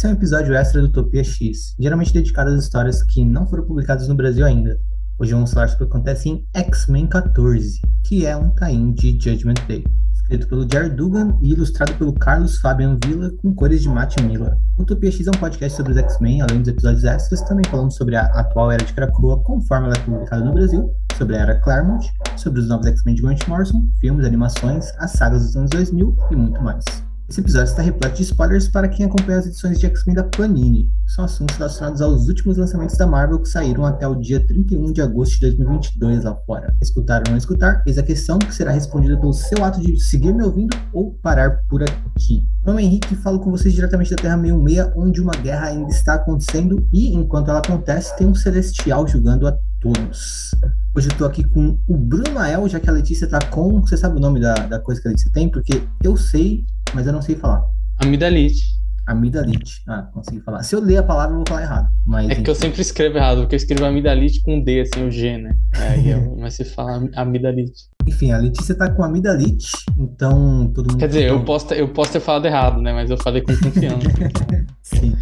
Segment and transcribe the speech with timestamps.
[0.00, 3.66] Esse é um episódio extra do Utopia X, geralmente dedicado às histórias que não foram
[3.66, 4.80] publicadas no Brasil ainda.
[5.18, 9.18] Hoje vamos falar sobre o que acontece em X-Men 14, que é um tain de
[9.20, 9.84] Judgment Day,
[10.14, 14.56] escrito pelo Jared Dugan e ilustrado pelo Carlos Fabian Villa, com cores de Matt Miller.
[14.78, 17.94] O Utopia X é um podcast sobre os X-Men, além dos episódios extras, também falamos
[17.94, 21.60] sobre a atual era de Krakoa, conforme ela é publicada no Brasil, sobre a era
[21.60, 26.16] Claremont, sobre os novos X-Men de Grant Morrison, filmes, animações, as sagas dos anos 2000
[26.30, 27.09] e muito mais.
[27.30, 30.90] Esse episódio está repleto de spoilers para quem acompanha as edições de X-Men da Panini.
[31.06, 35.00] São assuntos relacionados aos últimos lançamentos da Marvel que saíram até o dia 31 de
[35.00, 36.74] agosto de 2022 lá fora.
[36.82, 37.84] Escutar ou não escutar?
[37.86, 41.60] Eis a questão que será respondida pelo seu ato de seguir me ouvindo ou parar
[41.68, 42.44] por aqui.
[42.64, 45.66] Meu nome é Henrique e falo com vocês diretamente da Terra 66, onde uma guerra
[45.68, 50.50] ainda está acontecendo e, enquanto ela acontece, tem um celestial julgando a todos.
[50.96, 53.80] Hoje eu tô aqui com o Bruno Mael, já que a Letícia tá com.
[53.80, 55.48] Você sabe o nome da, da coisa que a Letícia tem?
[55.48, 57.64] Porque eu sei, mas eu não sei falar.
[57.98, 58.80] Amidalite.
[59.06, 59.82] Amidalite.
[59.88, 60.62] Ah, consegui falar.
[60.62, 61.88] Se eu ler a palavra, eu vou falar errado.
[62.06, 65.10] Mas, é que eu sempre escrevo errado, porque eu escrevo amidalite com D, assim, o
[65.10, 65.56] G, né?
[65.74, 67.88] Aí eu, mas se fala amidalite.
[68.06, 70.98] Enfim, a Letícia tá com amidalite, então todo mundo.
[70.98, 72.92] Quer dizer, eu posso, eu posso ter falado errado, né?
[72.92, 74.08] Mas eu falei com confiança.
[74.82, 75.16] Sim.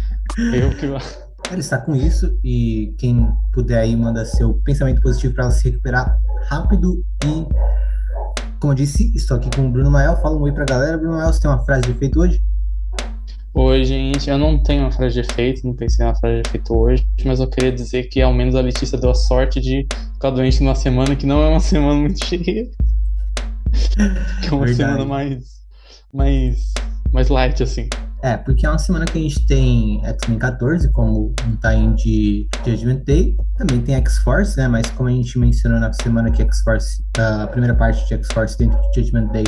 [0.53, 0.85] Eu que.
[1.51, 5.67] Ela está com isso e quem puder aí manda seu pensamento positivo para ela se
[5.67, 6.15] recuperar
[6.47, 7.47] rápido e
[8.59, 10.17] como eu disse, estou aqui com o Bruno Mael.
[10.17, 10.97] Fala um oi pra galera.
[10.97, 12.41] Bruno Mael, você tem uma frase de efeito hoje?
[13.53, 14.29] Oi, gente.
[14.29, 17.39] Eu não tenho uma frase de efeito, não pensei uma frase de efeito hoje, mas
[17.39, 20.75] eu queria dizer que ao menos a Letícia deu a sorte de ficar doente numa
[20.75, 22.69] semana que não é uma semana muito cheia.
[24.41, 24.75] que é uma Verdade.
[24.75, 25.43] semana mais,
[26.13, 26.73] mais,
[27.11, 27.87] mais light, assim.
[28.21, 32.47] É, porque é uma semana que a gente tem X-Men 14 como um time de
[32.65, 33.35] Judgment Day.
[33.57, 34.67] Também tem X-Force, né?
[34.67, 38.79] Mas como a gente mencionou na semana que X-Force, a primeira parte de X-Force dentro
[38.81, 39.45] de Judgment Day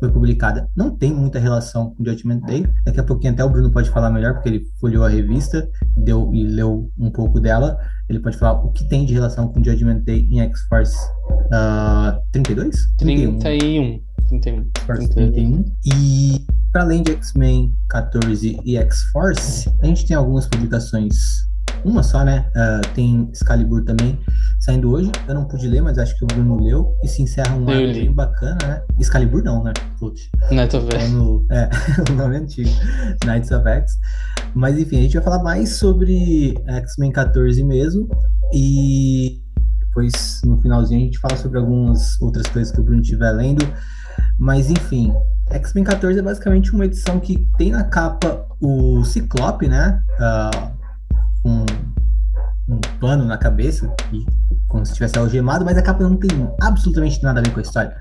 [0.00, 2.66] foi publicada, não tem muita relação com Judgment Day.
[2.84, 6.30] Daqui a pouquinho até o Bruno pode falar melhor, porque ele folheou a revista deu,
[6.32, 7.78] e leu um pouco dela.
[8.08, 10.96] Ele pode falar o que tem de relação com Judgment Day em X-Force
[11.46, 12.74] uh, 32?
[12.96, 13.38] 31.
[13.38, 14.13] 31.
[14.28, 14.70] 31.
[14.86, 15.64] 31.
[15.84, 21.44] E para além de X-Men 14 e X-Force, a gente tem algumas publicações.
[21.84, 22.46] Uma só, né?
[22.56, 24.18] Uh, tem Excalibur também
[24.58, 25.10] saindo hoje.
[25.28, 26.96] Eu não pude ler, mas acho que o Bruno leu.
[27.02, 28.82] E se encerra um arco bem bacana, né?
[28.98, 29.72] Excalibur não, né?
[29.98, 30.30] Putz.
[30.50, 31.12] Night of X.
[31.50, 31.68] É,
[32.10, 32.70] o nome é antigo.
[33.24, 33.92] Knights of X.
[34.54, 38.08] Mas enfim, a gente vai falar mais sobre X-Men 14 mesmo.
[38.52, 39.42] E
[39.80, 43.64] depois, no finalzinho, a gente fala sobre algumas outras coisas que o Bruno estiver lendo.
[44.38, 45.14] Mas enfim,
[45.50, 50.00] X-Men 14 é basicamente uma edição que tem na capa o Ciclope, né?
[50.18, 50.74] Uh,
[51.42, 51.66] com
[52.68, 54.24] um pano na cabeça, e,
[54.68, 56.30] como se estivesse algemado, mas a capa não tem
[56.60, 57.96] absolutamente nada a ver com a história.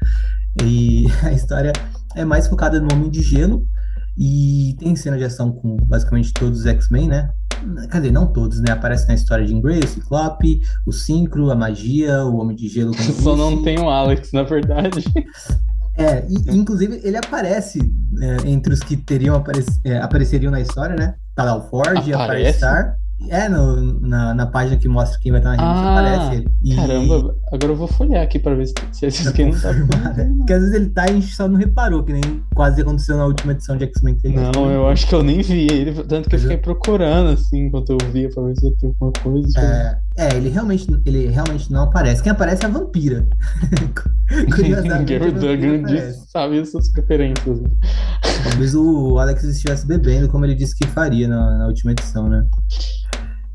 [0.64, 1.74] E a história
[2.16, 3.66] é mais focada no Homem de Gelo
[4.18, 7.30] e tem cena de ação com basicamente todos os X-Men, né?
[7.90, 8.72] Quer dizer, não todos, né?
[8.72, 12.94] Aparece na história de Grey, o Ciclope, o Syncro, a Magia, o Homem de Gelo.
[13.22, 15.04] Só não tem o Alex, na verdade.
[15.98, 17.80] É, e, inclusive ele aparece
[18.20, 21.16] é, entre os que teriam aparec é, apareceriam na história, né?
[21.36, 22.64] Tá lá o Ford, aparece?
[22.64, 26.36] aparece é, no, na, na página que mostra quem vai estar na revista, ah, aparece
[26.36, 26.48] ele.
[26.62, 26.76] E...
[26.76, 29.70] Caramba, agora eu vou folhear aqui pra ver se, se esses aqui não tá
[30.38, 33.18] Porque às vezes ele tá e a gente só não reparou, que nem quase aconteceu
[33.18, 36.04] na última edição de X-Men que ele Não, eu acho que eu nem vi ele,
[36.04, 39.14] tanto que eu fiquei procurando, assim, enquanto eu via pra ver se eu tenho alguma
[39.24, 39.60] coisa.
[39.60, 42.22] É, é, ele realmente, ele realmente não aparece.
[42.22, 43.28] Quem aparece é a vampira.
[44.56, 45.18] Curiosamente.
[45.18, 47.60] Gary Duggan sabe essas preferências.
[48.44, 52.46] Talvez o Alex estivesse bebendo, como ele disse que faria na, na última edição, né?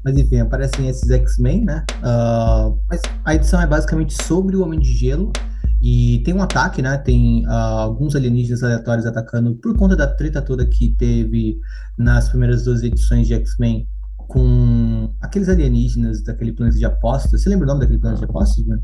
[0.04, 1.84] Mas enfim, aparecem esses X-Men, né?
[1.98, 5.32] Uh, mas a edição é basicamente sobre o Homem de Gelo.
[5.80, 6.98] E tem um ataque, né?
[6.98, 11.56] Tem uh, alguns alienígenas aleatórios atacando por conta da treta toda que teve
[11.96, 13.86] nas primeiras duas edições de X-Men
[14.28, 17.42] com aqueles alienígenas daquele planeta de apostas.
[17.42, 18.78] Você lembra o nome daquele planeta de apostas, né?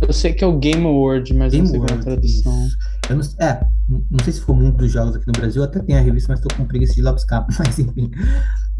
[0.00, 2.16] Eu sei que é o Game World, mas Game não sei World, qual é a
[2.16, 2.68] tradução.
[3.10, 6.00] Não, é, não sei se o mundo dos jogos aqui no Brasil, até tem a
[6.00, 7.44] revista, mas estou com preguiça de lá buscar.
[7.58, 8.10] Mas enfim.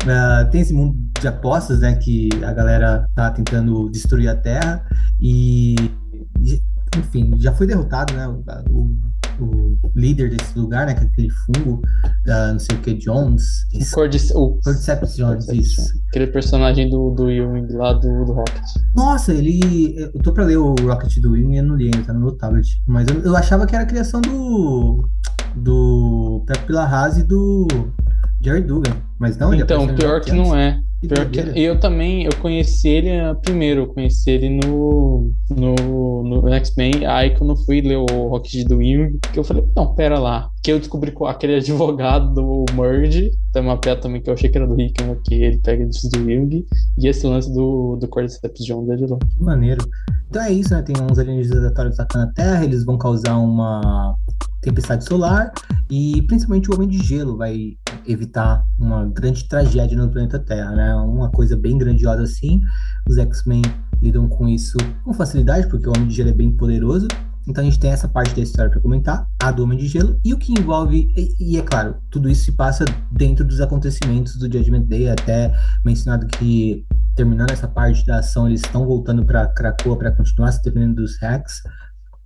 [0.03, 1.95] Uh, tem esse mundo de apostas, né?
[1.97, 4.83] Que a galera tá tentando destruir a Terra
[5.21, 5.75] e,
[6.97, 8.27] enfim, já foi derrotado, né?
[8.29, 9.10] O, o
[9.95, 10.95] líder desse lugar, né?
[10.95, 11.83] Que é aquele fungo,
[12.27, 13.45] uh, não sei o que, Jones.
[13.75, 15.83] O Cordyceps, o Cordyceps Jones, isso.
[16.09, 18.65] Aquele personagem do, do Ewing lá do, do Rocket.
[18.95, 19.95] Nossa, ele.
[19.97, 22.21] Eu tô pra ler o Rocket do Ewing e eu não li ainda, tá no
[22.21, 22.67] meu tablet.
[22.87, 25.09] Mas eu, eu achava que era a criação do.
[25.57, 27.67] do Pepe Larraz e do
[28.43, 28.97] Jerry Dugan.
[29.19, 30.81] Mas não, Então, pior que não é.
[31.57, 37.31] Eu também, eu conheci ele ah, primeiro, eu conheci ele no, no, no X-Men, aí
[37.37, 40.71] quando eu fui ler o Rocket do Wing, que eu falei, não, pera lá, que
[40.71, 44.67] eu descobri aquele advogado do Merge, tem uma piada também que eu achei que era
[44.67, 46.67] do Rickman, que ele pega disso do Wing,
[46.99, 49.19] e esse lance do, do Cordyceps Jones é de lá.
[49.19, 49.85] Que maneiro.
[50.29, 54.15] Então é isso, né, tem uns alienígenas aleatórios atacando a Terra, eles vão causar uma
[54.61, 55.53] tempestade solar,
[55.91, 57.77] e principalmente o Homem de Gelo vai
[58.07, 60.95] evitar uma grande tragédia no planeta Terra, né?
[60.97, 62.61] Uma coisa bem grandiosa assim.
[63.09, 63.63] Os X-Men
[64.03, 67.09] lidam com isso com facilidade, porque o Homem de Gelo é bem poderoso.
[67.49, 70.21] Então a gente tem essa parte da história para comentar, a do Homem de Gelo,
[70.25, 74.37] e o que envolve, e, e, é claro, tudo isso se passa dentro dos acontecimentos
[74.37, 75.53] do Judgment Day, até
[75.85, 76.87] mencionado que
[77.17, 81.19] terminando essa parte da ação, eles estão voltando para Krakoa para continuar se defendendo dos
[81.21, 81.63] hacks.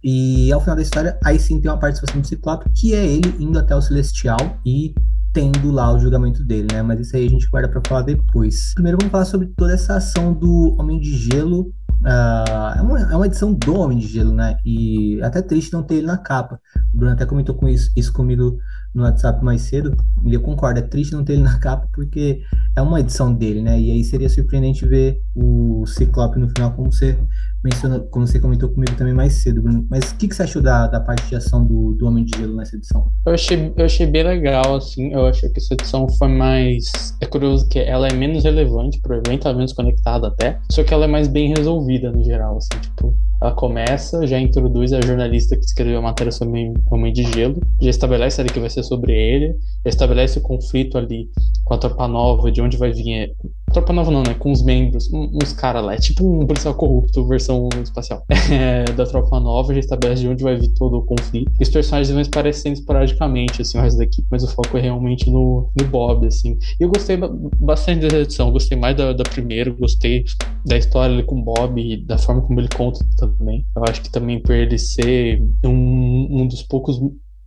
[0.04, 3.34] E ao final da história, aí sim tem uma participação do Ciclope, que é ele
[3.40, 4.94] indo até o Celestial e
[5.32, 6.82] tendo lá o julgamento dele, né?
[6.82, 8.72] Mas isso aí a gente guarda para falar depois.
[8.74, 11.72] Primeiro vamos falar sobre toda essa ação do Homem de Gelo.
[12.02, 14.58] Uh, é, uma, é uma edição do Homem de Gelo, né?
[14.62, 16.60] E até triste não ter ele na capa.
[16.92, 18.58] O Bruno até comentou com isso, isso comigo
[18.94, 19.96] no WhatsApp mais cedo.
[20.24, 22.42] E eu concordo, é triste não ter ele na capa porque
[22.76, 23.78] é uma edição dele, né?
[23.78, 27.18] E aí seria surpreendente ver o Ciclope no final, como você
[27.64, 29.86] mencionou, como você comentou comigo também mais cedo, Bruno.
[29.90, 32.38] Mas o que, que você achou da, da parte de ação do, do Homem de
[32.38, 33.10] Gelo nessa edição?
[33.26, 35.12] Eu achei, eu achei bem legal, assim.
[35.12, 37.16] Eu acho que essa edição foi mais.
[37.20, 40.58] É curioso que ela é menos relevante pro evento, ela é menos conectada até.
[40.70, 43.16] Só que ela é mais bem resolvida no geral, assim, tipo.
[43.44, 47.90] Ela começa, já introduz a jornalista que escreveu a matéria sobre Homem de Gelo, já
[47.90, 49.54] estabelece ali que vai ser sobre ele,
[49.84, 51.28] já estabelece o conflito ali
[51.62, 53.34] com a tropa nova, de onde vai vir.
[53.70, 54.32] Tropa nova não, né?
[54.32, 55.94] Com os membros, uns caras lá.
[55.94, 58.24] É tipo um policial corrupto, versão espacial.
[58.54, 61.50] É, da tropa nova, já estabelece de onde vai vir todo o conflito.
[61.58, 64.80] E os personagens vão aparecendo esporadicamente, assim, o resto da equipe, mas o foco é
[64.80, 66.56] realmente no, no Bob, assim.
[66.78, 67.18] E eu gostei
[67.58, 70.24] bastante dessa edição, gostei mais da, da primeira, gostei
[70.64, 73.04] da história ali com o Bob da forma como ele conta
[73.36, 73.66] também.
[73.76, 77.00] Eu acho que também por ele ser um, um dos poucos.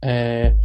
[0.04, 0.56] É,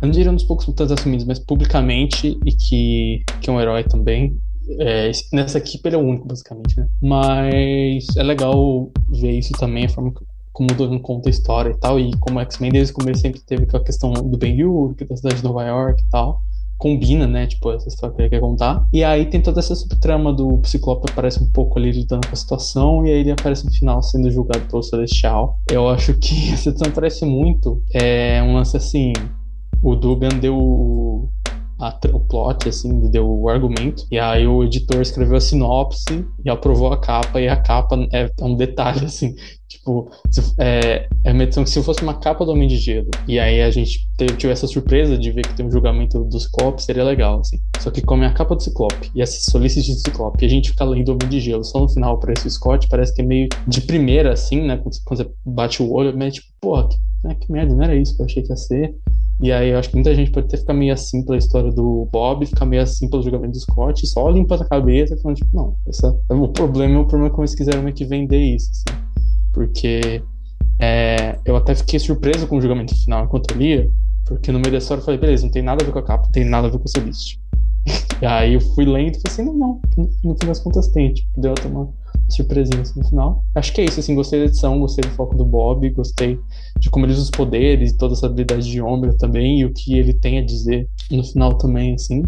[0.00, 3.60] eu não diria um dos poucos lutas assumidos, mas publicamente, e que, que é um
[3.60, 4.38] herói também.
[4.80, 6.88] É, nessa equipe ele é o único, basicamente, né?
[7.00, 10.12] Mas é legal ver isso também, a forma
[10.52, 13.20] como o Dogan conta a história e tal, e como o X-Men desde o começo
[13.20, 16.42] sempre teve aquela questão do Ben-Hur, da cidade de Nova York e tal
[16.78, 17.46] combina, né?
[17.46, 18.86] Tipo, essa história que ele quer contar.
[18.92, 22.36] E aí tem toda essa subtrama do Ciclope aparece um pouco ali lidando com a
[22.36, 25.58] situação, e aí ele aparece no final sendo julgado pelo Celestial.
[25.70, 27.82] Eu acho que essa edição parece muito.
[27.92, 29.12] É um lance assim.
[29.82, 31.30] O Dugan deu
[31.78, 34.04] a, o plot, assim, deu o argumento.
[34.10, 37.40] E aí o editor escreveu a sinopse e aprovou a capa.
[37.40, 39.34] E a capa é, é um detalhe, assim.
[39.68, 43.10] Tipo, se, é, é uma edição que se fosse uma capa do Homem de Gelo,
[43.26, 46.40] e aí a gente teve, tive essa surpresa de ver que tem um julgamento do
[46.40, 47.58] Ciclope, seria legal, assim.
[47.78, 50.48] Só que como é a capa do Ciclope e essa solicite do Ciclope, e a
[50.48, 53.20] gente fica lendo o Homem de Gelo só no final para esse Scott, parece que
[53.20, 54.78] é meio de primeira, assim, né?
[54.78, 58.16] Quando, você bate o olho, mas tipo, porra, que, né, que merda, não era isso
[58.16, 58.94] que eu achei que ia ser.
[59.40, 62.08] E aí eu acho que muita gente pode até ficar meio assim pela história do
[62.12, 65.76] Bob, ficar meio assim pelo julgamento do Scott, só limpando a cabeça falando, tipo, não,
[65.86, 68.98] essa, o problema é o problema como eles quiseram meio que vender isso, assim.
[69.52, 70.22] Porque
[70.80, 73.88] é, eu até fiquei surpreso com o julgamento final enquanto eu lia,
[74.26, 76.04] porque no meio da história eu falei, beleza, não tem nada a ver com a
[76.04, 77.40] capa, não tem nada a ver com o Celeste.
[78.20, 79.80] e aí eu fui lento e falei assim, não, não,
[80.24, 81.88] no fim das contas tem, tipo, deu até uma
[82.28, 83.44] surpresinha assim, no final.
[83.54, 86.38] Acho que é isso, assim, gostei da edição, gostei do foco do Bob, gostei
[86.78, 89.98] de como ele usa os poderes, toda essa habilidade de Ombra também, e o que
[89.98, 92.22] ele tem a dizer no final também, assim.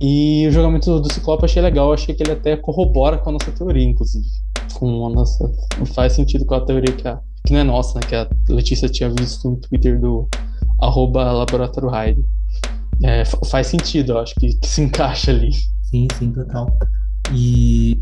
[0.00, 3.52] E o julgamento do Ciclope achei legal, achei que ele até corrobora com a nossa
[3.52, 4.26] teoria, inclusive.
[4.74, 5.48] Com a nossa.
[5.94, 8.00] Faz sentido com a teoria que, a, que não é nossa, né?
[8.08, 10.28] Que a Letícia tinha visto no Twitter do
[10.80, 12.24] arroba Laboratório Hyde.
[13.04, 15.52] É, faz sentido, eu acho que, que, se encaixa ali.
[15.84, 16.66] Sim, sim, total.
[17.32, 17.96] E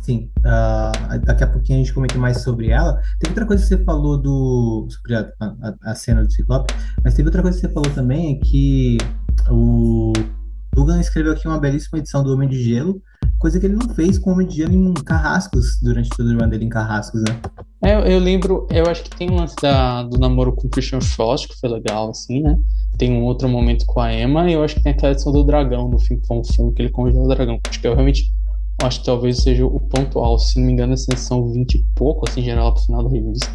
[0.00, 3.00] sim, uh, daqui a pouquinho a gente comenta mais sobre ela.
[3.18, 7.14] Tem outra coisa que você falou do sobre a, a, a cena do Ciclope, mas
[7.14, 8.98] teve outra coisa que você falou também é que
[9.50, 10.12] o
[10.74, 13.02] Dugan escreveu aqui uma belíssima edição do Homem de Gelo,
[13.38, 16.38] coisa que ele não fez com o Homem de Gelo em Carrascos, durante todo o
[16.38, 17.40] run dele em Carrascos, né?
[17.82, 21.00] É, eu lembro, eu acho que tem um lance da, do namoro com o Christian
[21.00, 22.58] Frost, que foi legal, assim, né?
[22.98, 25.42] Tem um outro momento com a Emma, e eu acho que tem aquela edição do
[25.42, 27.58] dragão, do filme Fon Fon, que ele congela o dragão.
[27.66, 28.30] Acho que eu realmente
[28.82, 31.84] acho que talvez seja o ponto alto, se não me engano, essa edição 20 e
[31.94, 33.50] pouco, assim, geral, pro final da revista.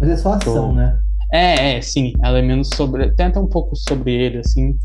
[0.00, 0.98] Mas é só ação, então, né?
[1.32, 2.12] É, é, sim.
[2.22, 3.10] Ela é menos sobre.
[3.12, 4.76] Tem até um pouco sobre ele, assim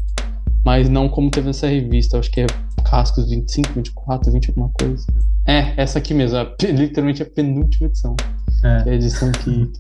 [0.66, 2.18] mas não como teve nessa revista.
[2.20, 2.48] Acho que é
[2.84, 5.06] Cascos 25, 24, 20 alguma coisa.
[5.46, 8.16] É, essa aqui mesmo, é, literalmente a penúltima edição.
[8.64, 8.84] É.
[8.84, 9.72] Que é a edição que,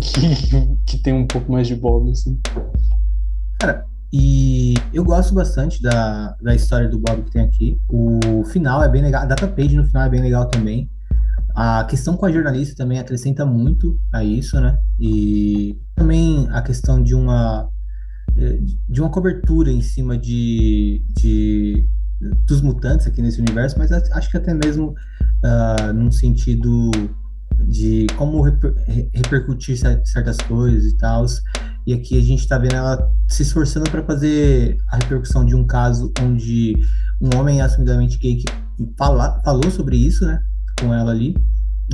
[0.00, 2.38] que, que, tem um pouco mais de bola, assim.
[3.60, 7.78] Cara, E eu gosto bastante da, da história do Bob que tem aqui.
[7.88, 10.88] O final é bem legal, a data page no final é bem legal também.
[11.54, 14.78] A questão com a jornalista também acrescenta muito a isso, né?
[14.98, 17.68] E também a questão de uma
[18.36, 18.58] eh,
[18.88, 21.88] de uma cobertura em cima de, de
[22.46, 24.94] dos mutantes aqui nesse universo, mas acho que até mesmo
[25.44, 26.90] uh, num sentido
[27.68, 28.74] de como reper,
[29.12, 31.24] repercutir certas coisas e tal.
[31.86, 35.66] E aqui a gente está vendo ela se esforçando para fazer a repercussão de um
[35.66, 36.74] caso onde
[37.20, 38.44] um homem assumidamente gay que
[38.98, 40.40] fala, falou sobre isso, né,
[40.80, 41.34] com ela ali,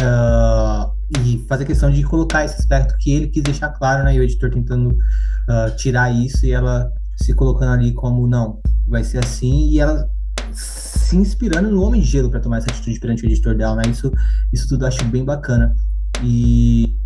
[0.01, 4.21] uh, e fazer questão de colocar esse aspecto que ele quis deixar claro, né, e
[4.21, 9.19] o editor tentando uh, tirar isso e ela se colocando ali como não, vai ser
[9.19, 10.09] assim, e ela
[10.53, 13.83] se inspirando no Homem de Gelo para tomar essa atitude perante o editor dela, né?
[13.91, 14.13] Isso,
[14.53, 15.75] isso tudo eu acho bem bacana.
[16.23, 16.97] E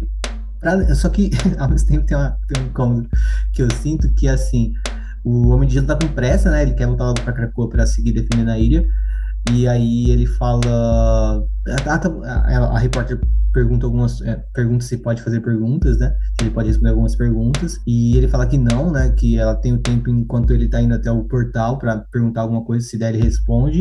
[0.60, 3.08] pra, só que ao mesmo tempo tem, uma, tem um incômodo
[3.52, 4.72] que eu sinto que assim,
[5.24, 6.62] o Homem de Gelo tá com pressa, né?
[6.62, 8.84] Ele quer voltar logo para Krakoa para seguir defendendo a ilha.
[9.52, 11.46] E aí ele fala.
[11.86, 13.20] A, a, a repórter
[13.54, 16.14] pergunta algumas é, pergunta se pode fazer perguntas, né?
[16.40, 19.11] Ele pode responder algumas perguntas e ele fala que não, né?
[19.16, 22.64] Que ela tem o tempo enquanto ele tá indo até o portal para perguntar alguma
[22.64, 23.78] coisa, se der ele responde.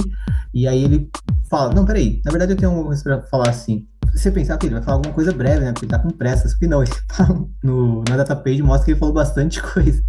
[0.53, 1.09] E aí ele
[1.49, 3.85] fala, não, peraí, na verdade eu tenho uma coisa para falar assim.
[4.13, 5.73] Você pensar que ele vai falar alguma coisa breve, né?
[5.73, 8.85] Porque ele tá com pressa, só que não, ele fala no, na data page mostra
[8.85, 10.01] que ele falou bastante coisa.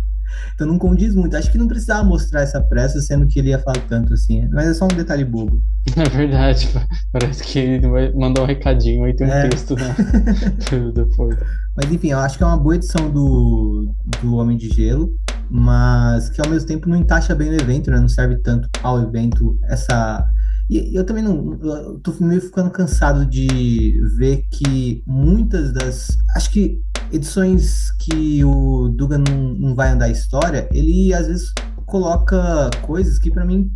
[0.54, 1.36] Então não condiz muito.
[1.36, 4.48] Acho que não precisava mostrar essa pressa, sendo que ele ia falar tanto assim.
[4.52, 5.60] Mas é só um detalhe bobo.
[5.96, 6.68] É verdade.
[7.12, 9.48] Parece que ele vai mandar um recadinho aí, tem um é.
[9.48, 9.94] texto né?
[10.94, 11.36] depois.
[11.76, 15.12] Mas enfim, eu acho que é uma boa edição do, do Homem de Gelo,
[15.50, 18.00] mas que ao mesmo tempo não encaixa bem no evento, né?
[18.00, 20.26] Não serve tanto ao evento essa.
[20.70, 21.58] E eu também não.
[21.62, 26.16] Eu tô meio ficando cansado de ver que muitas das.
[26.34, 26.80] Acho que
[27.14, 31.52] edições que o Duga não, não vai andar a história, ele às vezes
[31.86, 33.70] coloca coisas que para mim,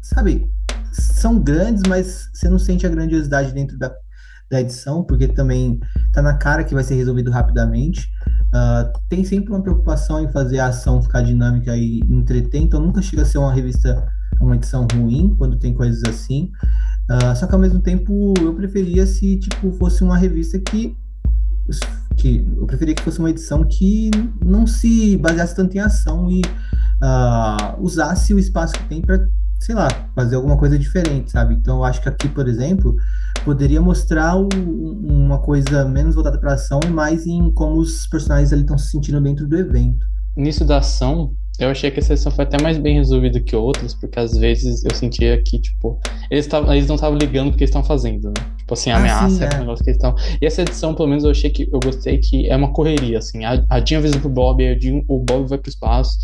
[0.00, 0.50] sabe,
[0.92, 3.92] são grandes, mas você não sente a grandiosidade dentro da,
[4.50, 5.78] da edição, porque também
[6.12, 8.08] tá na cara que vai ser resolvido rapidamente.
[8.54, 13.02] Uh, tem sempre uma preocupação em fazer a ação ficar dinâmica e entreter, então nunca
[13.02, 14.08] chega a ser uma revista,
[14.40, 16.50] uma edição ruim quando tem coisas assim.
[17.10, 20.96] Uh, só que ao mesmo tempo eu preferia se tipo fosse uma revista que
[22.20, 24.10] que eu preferia que fosse uma edição que
[24.44, 29.26] não se baseasse tanto em ação e uh, usasse o espaço que tem para,
[29.58, 31.54] sei lá, fazer alguma coisa diferente, sabe?
[31.54, 32.94] Então eu acho que aqui, por exemplo,
[33.44, 38.52] poderia mostrar o, uma coisa menos voltada para ação e mais em como os personagens
[38.52, 40.04] ali estão se sentindo dentro do evento.
[40.36, 43.94] Nisso da ação, eu achei que a sessão foi até mais bem resolvida que outras,
[43.94, 46.00] porque às vezes eu sentia que, tipo,
[46.30, 48.46] eles, tavam, eles não estavam ligando o que eles estão fazendo, né?
[48.58, 49.48] Tipo assim, a ah, ameaça sim, é.
[49.52, 50.14] é um negócio que eles estão.
[50.40, 53.44] E essa edição, pelo menos, eu achei que eu gostei que é uma correria, assim.
[53.44, 56.18] A, a Jean avisa pro Bob, a Jean, o Bob vai pro espaço,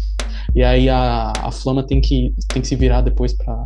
[0.55, 3.63] e aí a, a Flama tem que, tem que se virar depois pra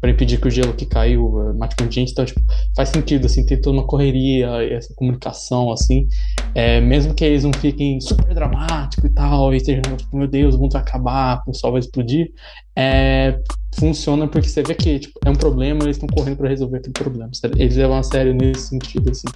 [0.00, 2.12] para impedir que o gelo que caiu mate com gente.
[2.12, 2.40] Então, tipo,
[2.76, 6.06] faz sentido, assim, ter toda uma correria, essa comunicação, assim.
[6.54, 10.54] É, mesmo que eles não fiquem super dramático e tal, e estejam, tipo, meu Deus,
[10.54, 12.32] o mundo vai acabar, o sol vai explodir.
[12.76, 13.40] É,
[13.78, 16.92] funciona porque você vê que tipo, é um problema eles estão correndo para resolver aquele
[16.92, 17.30] problema.
[17.56, 19.28] Eles levam a sério nesse sentido, assim.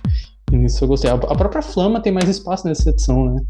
[0.52, 1.11] E nisso eu gostei.
[1.11, 3.42] A, própria Flama tem mais espaço nessa edição, né?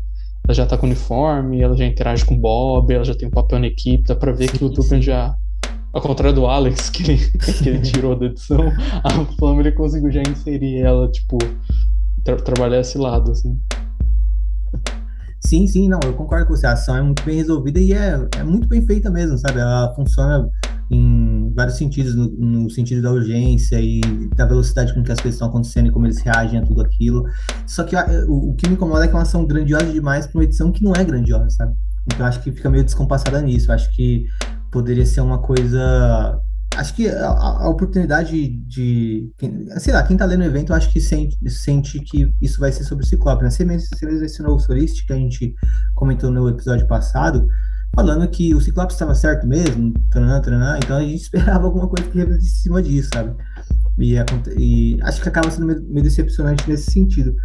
[0.45, 3.31] Ela já tá com uniforme, ela já interage com o Bob, ela já tem um
[3.31, 5.37] papel na equipe, dá pra ver que o Dupin já
[5.92, 8.72] ao contrário do Alex, que ele, que ele tirou da edição,
[9.04, 11.38] a Flama ele conseguiu já inserir ela, tipo,
[12.25, 13.61] tra trabalhar esse lado, assim.
[15.44, 16.66] Sim, sim, não, eu concordo com você.
[16.66, 19.58] A ação é muito bem resolvida e é, é muito bem feita mesmo, sabe?
[19.58, 20.49] Ela funciona
[20.88, 24.00] em vários sentidos, no, no, sentido da urgência e
[24.37, 27.25] da velocidade com que as coisas estão acontecendo e como eles reagem a tudo aquilo.
[27.66, 27.96] Só que
[28.28, 30.70] o, o que me incomoda é que é uma ação grandiosa demais para uma edição
[30.70, 31.75] que não é grandiosa, sabe?
[32.06, 33.72] Então acho que fica meio descompassada nisso.
[33.72, 34.26] Acho que
[34.73, 36.41] poderia ser uma coisa.
[36.75, 39.31] Acho que a, a oportunidade de.
[39.79, 42.83] Sei lá, quem tá lendo o evento, acho que sente, sente que isso vai ser
[42.83, 43.45] sobre o Ciclope.
[43.45, 43.50] Né?
[43.50, 45.55] Você, você mencionou o Solist, que a gente
[45.95, 47.47] comentou no episódio passado,
[47.95, 52.09] falando que o Ciclope estava certo mesmo, taranã, taranã, então a gente esperava alguma coisa
[52.09, 53.37] que em cima disso, sabe?
[53.99, 54.17] E,
[54.57, 57.37] e, acho que acaba sendo meio decepcionante nesse sentido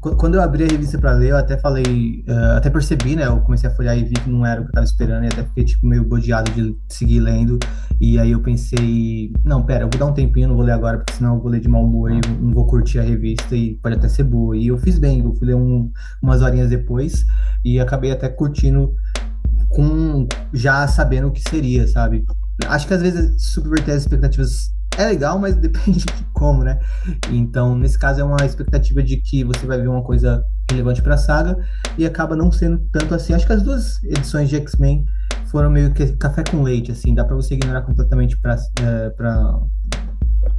[0.00, 3.26] quando eu abri a revista para ler, eu até falei, uh, até percebi, né?
[3.26, 5.26] Eu comecei a folhear e vi que não era o que eu tava esperando, e
[5.26, 7.58] até fiquei, tipo, meio bodeado de seguir lendo.
[8.00, 10.98] E aí eu pensei, não, pera, eu vou dar um tempinho, não vou ler agora,
[10.98, 13.74] porque senão eu vou ler de mau humor e não vou curtir a revista e
[13.76, 14.56] pode até ser boa.
[14.56, 15.90] E eu fiz bem, eu fui ler um,
[16.22, 17.24] umas horinhas depois
[17.64, 18.94] e acabei até curtindo
[19.68, 22.24] com já sabendo o que seria, sabe?
[22.66, 26.78] Acho que às vezes subverter as expectativas é legal, mas depende de como, né?
[27.30, 31.14] Então, nesse caso, é uma expectativa de que você vai ver uma coisa relevante para
[31.14, 31.56] a saga
[31.98, 33.34] e acaba não sendo tanto assim.
[33.34, 35.04] Acho que as duas edições de X-Men
[35.46, 39.12] foram meio que café com leite, assim, dá para você ignorar completamente para é,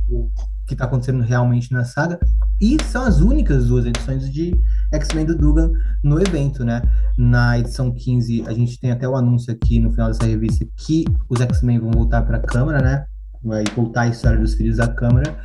[0.09, 0.29] o
[0.67, 2.19] que tá acontecendo realmente na saga.
[2.61, 4.53] E são as únicas duas edições de
[4.93, 5.71] X-Men do Dugan
[6.03, 6.81] no evento, né?
[7.17, 11.03] Na edição 15, a gente tem até o anúncio aqui no final dessa revista que
[11.27, 13.05] os X-Men vão voltar para a Câmara, né?
[13.43, 15.37] Vai voltar a história dos filhos da Câmara.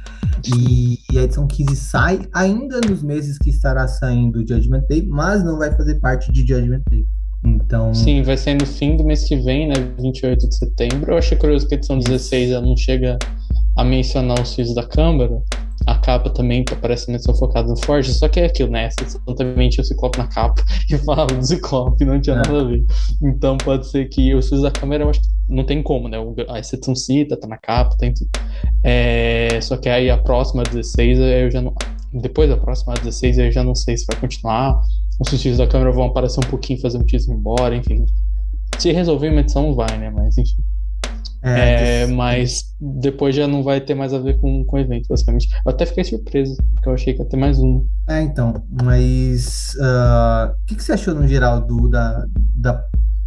[0.57, 5.43] E, e, a edição 15 sai ainda nos meses que estará saindo Judgment Day, mas
[5.45, 7.05] não vai fazer parte de Judgment Day.
[7.45, 7.93] Então.
[7.95, 9.75] Sim, vai ser no fim do mês que vem, né?
[10.01, 11.13] 28 de setembro.
[11.13, 13.19] Eu achei curioso que a edição 16 ela não chega
[13.77, 15.41] a mencionar os filhos da Câmara.
[15.87, 18.89] A capa também parece menção focada no Forge, só que é aquilo, né?
[19.37, 22.39] Também tinha o Ciclope na capa e falava do Ciclope, não tinha é.
[22.39, 22.85] nada a ver.
[23.23, 26.19] Então pode ser que os filhos da Câmara, eu acho que não tem como, né?
[26.49, 28.29] A edição cita, tá na capa, tem tudo.
[28.85, 31.75] É, só que aí a próxima 16 eu já não.
[32.13, 34.79] Depois da próxima 16 eu já não sei se vai continuar.
[35.21, 38.05] Os filhos da Câmara vão aparecer um pouquinho, fazer um teaser embora, enfim.
[38.79, 40.11] Se resolver uma edição, vai, né?
[40.11, 40.63] Mas enfim.
[41.43, 45.07] É, é, mas depois já não vai ter mais a ver com, com o evento,
[45.09, 45.49] basicamente.
[45.65, 47.87] Eu até fiquei surpreso, porque eu achei que ia ter mais um.
[48.09, 52.25] É, então, mas uh, o que, que, você achou no geral do, da,
[52.57, 52.83] da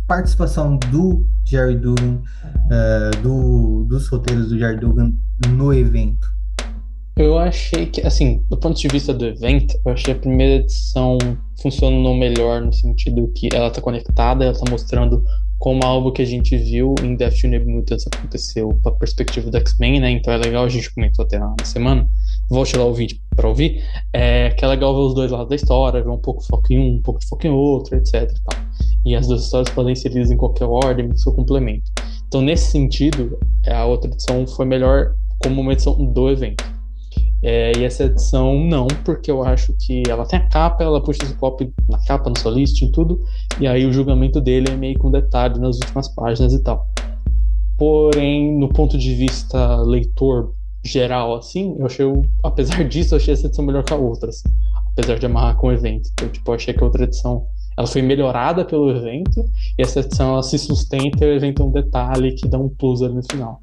[0.07, 5.13] participação do Jerry Dugan, uh, do, dos roteiros do Jerry Dugan
[5.49, 6.27] no evento?
[7.15, 11.17] Eu achei que, assim, do ponto de vista do evento, eu achei a primeira edição
[11.61, 15.23] funcionou melhor no sentido que ela tá conectada, ela tá mostrando
[15.61, 19.57] como algo que a gente viu em Death Universe Mutants aconteceu para a perspectiva do
[19.57, 20.09] X-Men, né?
[20.09, 22.09] Então é legal, a gente comentou até na semana.
[22.49, 23.83] Volte lá o vídeo para ouvir.
[24.11, 26.73] É que é legal ver os dois lados da história, ver um pouco de foco
[26.73, 28.23] em um, um pouco de foco em outro, etc.
[28.23, 28.59] E, tal.
[29.05, 31.91] e as duas histórias podem ser lidas em qualquer ordem, no seu complemento.
[32.27, 33.37] Então, nesse sentido,
[33.67, 36.70] a outra edição foi melhor como uma edição do evento.
[37.43, 41.23] É, e essa edição não, porque eu acho que ela tem a capa, ela puxa
[41.23, 43.19] esse copy na capa, no seu listing, tudo,
[43.59, 46.85] e aí o julgamento dele é meio com detalhe nas últimas páginas e tal.
[47.77, 52.05] Porém, no ponto de vista leitor geral, assim, eu achei,
[52.43, 54.49] apesar disso, eu achei essa edição melhor que a outra, assim,
[54.91, 56.09] apesar de amarrar com o evento.
[56.13, 59.43] Então, tipo, eu achei que a outra edição ela foi melhorada pelo evento,
[59.79, 62.69] e essa edição ela se sustenta e o evento é um detalhe que dá um
[62.69, 63.59] plus ali no final.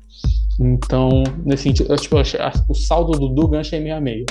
[0.59, 2.17] Então, nesse sentido, eu, tipo,
[2.69, 4.27] o saldo do Dugan achei meio a meio.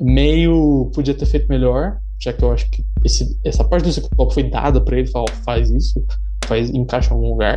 [0.00, 4.34] Meio podia ter feito melhor, já que eu acho que esse, essa parte do Ciclope
[4.34, 6.04] foi dada para ele, falar, faz isso,
[6.44, 7.56] faz, encaixa em algum lugar.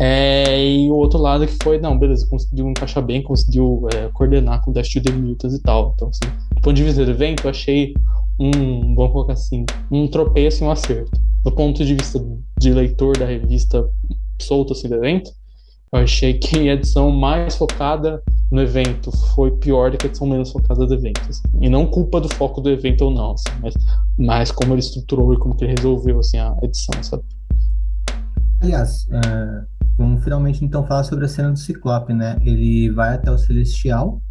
[0.00, 4.62] É, e o outro lado que foi, não, beleza, conseguiu encaixar bem, conseguiu é, coordenar
[4.62, 5.92] com Dash to e tal.
[5.94, 7.94] Então, assim, do ponto de vista do evento, eu achei
[8.38, 11.10] um, vamos colocar assim, um tropeço e um acerto.
[11.44, 12.18] Do ponto de vista
[12.58, 13.84] de leitor da revista
[14.40, 15.30] solto assim do evento,
[15.92, 20.26] eu achei que a edição mais focada no evento foi pior do que a edição
[20.26, 21.20] menos focada do evento.
[21.28, 21.42] Assim.
[21.60, 23.74] E não culpa do foco do evento ou não, assim, mas,
[24.18, 27.22] mas como ele estruturou e como ele resolveu assim, a edição, sabe?
[28.62, 29.64] Aliás, é,
[29.98, 32.38] vamos finalmente então falar sobre a cena do Ciclope, né?
[32.40, 34.22] Ele vai até o Celestial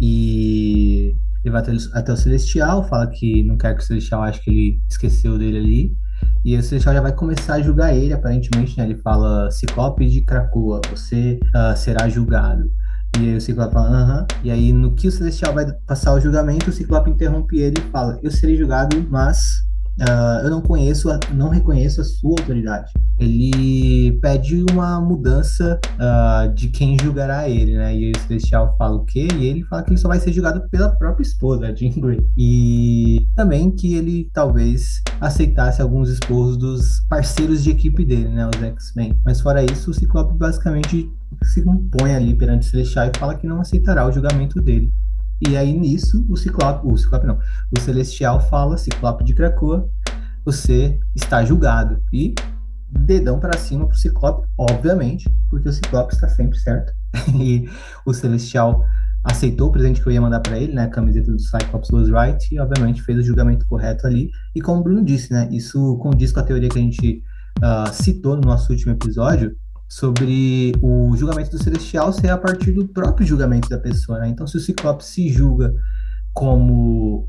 [0.00, 4.40] e ele vai até, até o Celestial, fala que não quer que o Celestial ache
[4.40, 5.96] que ele esqueceu dele ali.
[6.44, 8.84] E o Celestial já vai começar a julgar ele, aparentemente, né?
[8.84, 12.70] Ele fala, Ciclope de Krakoa, você uh, será julgado.
[13.18, 14.26] E aí o Ciclope fala, aham.
[14.42, 17.90] E aí, no que o Celestial vai passar o julgamento, o Ciclope interrompe ele e
[17.90, 19.62] fala, eu serei julgado, mas
[20.00, 22.92] uh, eu não conheço, não reconheço a sua autoridade.
[23.18, 27.96] Ele pede uma mudança uh, de quem julgará ele, né?
[27.96, 29.28] E o Celestial fala o quê?
[29.38, 32.26] E ele fala que ele só vai ser julgado pela própria esposa, a Jean Grey.
[32.36, 38.46] E também que ele talvez aceitasse alguns esporros dos parceiros de equipe dele, né?
[38.46, 39.20] Os X-Men.
[39.24, 41.10] Mas fora isso, o Ciclope basicamente
[41.44, 44.92] se compõe ali perante o Celestial e fala que não aceitará o julgamento dele.
[45.48, 47.38] E aí nisso, o Ciclope, o Ciclope não,
[47.76, 49.88] o Celestial fala, Ciclope de Krakoa,
[50.44, 52.00] você está julgado.
[52.12, 52.34] E
[52.88, 56.92] dedão para cima pro Ciclope, obviamente, porque o Ciclope está sempre certo.
[57.40, 57.68] e
[58.06, 58.84] o Celestial
[59.24, 62.08] aceitou o presente que eu ia mandar para ele, né, a camiseta do Cyclops was
[62.08, 64.30] right, e obviamente fez o julgamento correto ali.
[64.54, 67.22] E como o Bruno disse, né, isso condiz com a teoria que a gente
[67.58, 69.54] uh, citou no nosso último episódio,
[69.92, 74.20] sobre o julgamento do celestial ser a partir do próprio julgamento da pessoa.
[74.20, 74.28] Né?
[74.28, 75.70] Então, se o Ciclope se julga
[76.32, 77.28] como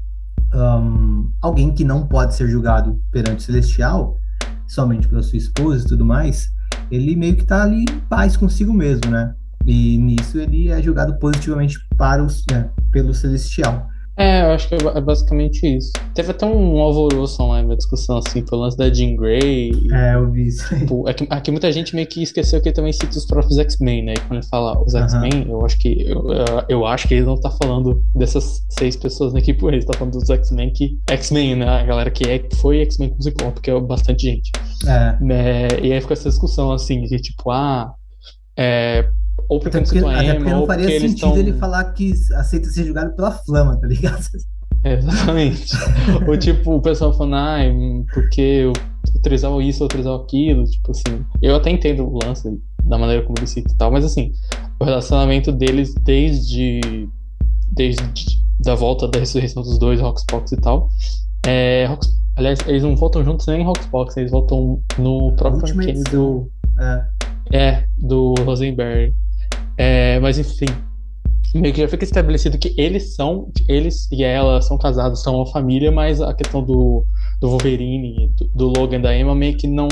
[0.53, 4.17] um, alguém que não pode ser julgado perante o celestial,
[4.65, 6.47] somente pela sua esposa e tudo mais,
[6.89, 9.35] ele meio que está ali em paz consigo mesmo, né?
[9.65, 13.89] E nisso ele é julgado positivamente para o, né, pelo celestial.
[14.15, 15.91] É, eu acho que é basicamente isso.
[16.13, 19.71] Teve até um alvoroço online, uma discussão assim, pelo lance da Jean Grey.
[19.91, 20.63] É, eu vi isso.
[20.77, 24.05] Tipo, aqui, aqui, muita gente meio que esqueceu que ele também cita os próprios X-Men,
[24.05, 24.13] né?
[24.13, 26.23] E quando ele fala os X-Men, eu acho que eu,
[26.69, 30.13] eu acho que ele não tá falando dessas seis pessoas na equipe, ele tá falando
[30.13, 30.99] dos X-Men que.
[31.09, 31.67] X-Men, né?
[31.67, 34.51] A galera que é, foi X-Men com Ciclope, que é bastante gente.
[34.87, 35.17] É.
[35.31, 35.79] é.
[35.81, 37.91] E aí ficou essa discussão assim, de tipo, ah.
[38.55, 39.09] É,
[39.49, 42.85] ou porque, até porque, até porque não faria porque sentido ele falar que aceita ser
[42.85, 44.23] julgado pela flama, tá ligado?
[44.83, 45.71] exatamente.
[46.27, 47.59] Ou tipo, o pessoal falando, ah,
[48.13, 48.73] porque eu
[49.15, 51.25] autorizava isso, eu autorizava aquilo, tipo assim.
[51.41, 52.49] Eu até entendo o lance
[52.83, 54.31] da maneira como ele cita e tal, mas assim,
[54.79, 56.81] o relacionamento deles desde.
[57.71, 60.87] desde da volta da ressurreição dos dois, Roxbox e tal.
[61.45, 66.03] É, Rox, aliás, eles não voltam juntos nem em Roxbox, eles voltam no próprio Uncanny
[66.03, 66.49] do.
[66.79, 67.05] É.
[67.51, 69.13] é, do Rosenberg.
[69.77, 70.65] É, mas enfim,
[71.53, 75.45] meio que já fica estabelecido que eles são, eles e ela são casados, são uma
[75.47, 77.05] família, mas a questão do,
[77.39, 79.87] do Wolverine, do, do Logan da Emma meio que não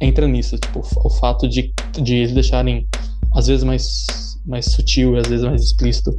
[0.00, 0.56] entra nisso.
[0.58, 2.86] Tipo, o fato de, de eles deixarem,
[3.34, 6.12] às vezes, mais, mais sutil e às vezes mais explícito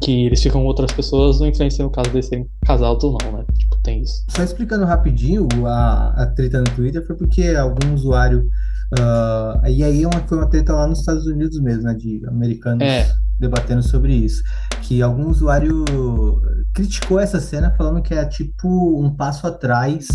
[0.00, 3.38] que eles ficam com outras pessoas não influencia no caso de serem casados ou não,
[3.38, 3.44] né?
[3.58, 4.24] Tipo, tem isso.
[4.28, 8.46] Só explicando rapidinho, a, a treta no Twitter foi porque algum usuário
[8.92, 11.94] Uh, e aí uma, foi uma treta lá nos Estados Unidos mesmo, né?
[11.94, 13.10] De americanos é.
[13.38, 14.42] debatendo sobre isso.
[14.82, 15.84] Que algum usuário
[16.74, 20.06] criticou essa cena falando que é tipo um passo atrás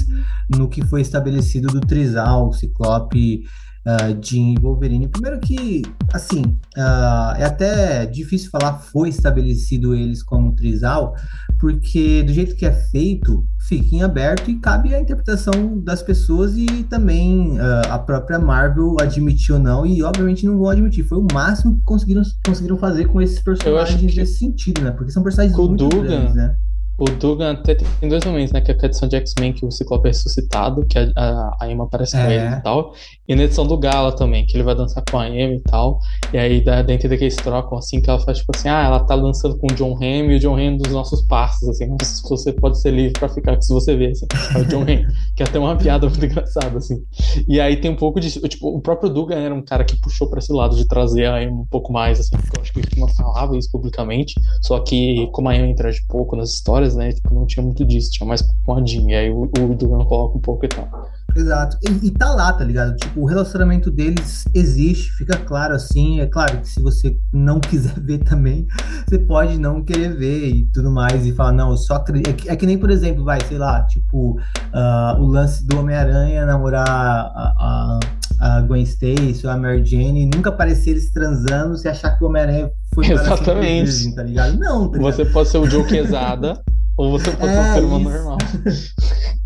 [0.50, 3.42] no que foi estabelecido do Trisal, Ciclope
[3.86, 5.08] uh, Jean e Wolverine.
[5.08, 5.82] Primeiro que,
[6.14, 6.42] assim,
[6.78, 11.16] uh, é até difícil falar foi estabelecido eles como trisal,
[11.60, 16.58] porque do jeito que é feito, fica em aberto e cabe a interpretação das pessoas
[16.58, 21.04] e também uh, a própria Marvel admitir ou não, e obviamente não vão admitir.
[21.04, 24.92] Foi o máximo que conseguiram, conseguiram fazer com esses personagens nesse sentido, né?
[24.92, 26.56] Porque são personagens muito Dugan, grandes, né?
[26.98, 28.60] O Dugan até tem dois momentos, né?
[28.60, 31.72] Que é a edição de X-Men que o Ciclope é ressuscitado, que a, a, a
[31.72, 32.26] Emma aparece é.
[32.26, 32.94] com ele e tal.
[33.30, 36.00] E na edição do Gala também, que ele vai dançar com a Emma e tal.
[36.34, 39.56] E aí dentro daqueles trocam assim, que ela faz tipo assim, ah, ela tá dançando
[39.60, 41.96] com o John Hamm e o John Hamm dos nossos passos, assim,
[42.28, 45.06] você pode ser livre pra ficar, se você vê, assim, é o John Hamm,
[45.38, 47.04] que é até uma piada muito engraçada, assim.
[47.48, 48.32] E aí tem um pouco de.
[48.32, 51.44] Tipo, o próprio Dugan era um cara que puxou pra esse lado de trazer a
[51.44, 54.80] Emma um pouco mais, assim, porque eu acho que ele não falava isso publicamente, só
[54.80, 58.28] que como a Emma interage pouco nas histórias, né, tipo, não tinha muito disso, tinha
[58.28, 60.90] mais com a Jean, e aí o, o Dugan coloca um pouco e tal.
[61.36, 61.78] Exato.
[61.84, 62.96] E, e, tá lá, tá ligado?
[62.96, 66.20] Tipo, o relacionamento deles existe, fica claro assim.
[66.20, 68.68] É claro que se você não quiser ver também,
[69.08, 72.30] você pode não querer ver e tudo mais, e falar, não, eu só acredito.
[72.30, 75.80] É que, é que nem, por exemplo, vai, sei lá, tipo, uh, o lance do
[75.80, 78.00] Homem-Aranha namorar a, a,
[78.40, 82.24] a, Gwen Stacy ou a Mary Jane e nunca aparecer eles transando, se achar que
[82.24, 84.16] o Homem-Aranha foi Exatamente.
[84.16, 84.58] tá ligado?
[84.58, 85.14] Não, tá ligado?
[85.14, 86.62] Você pode ser o Joe Quesada.
[87.00, 88.38] Ou você pode é, ser um ser humano normal.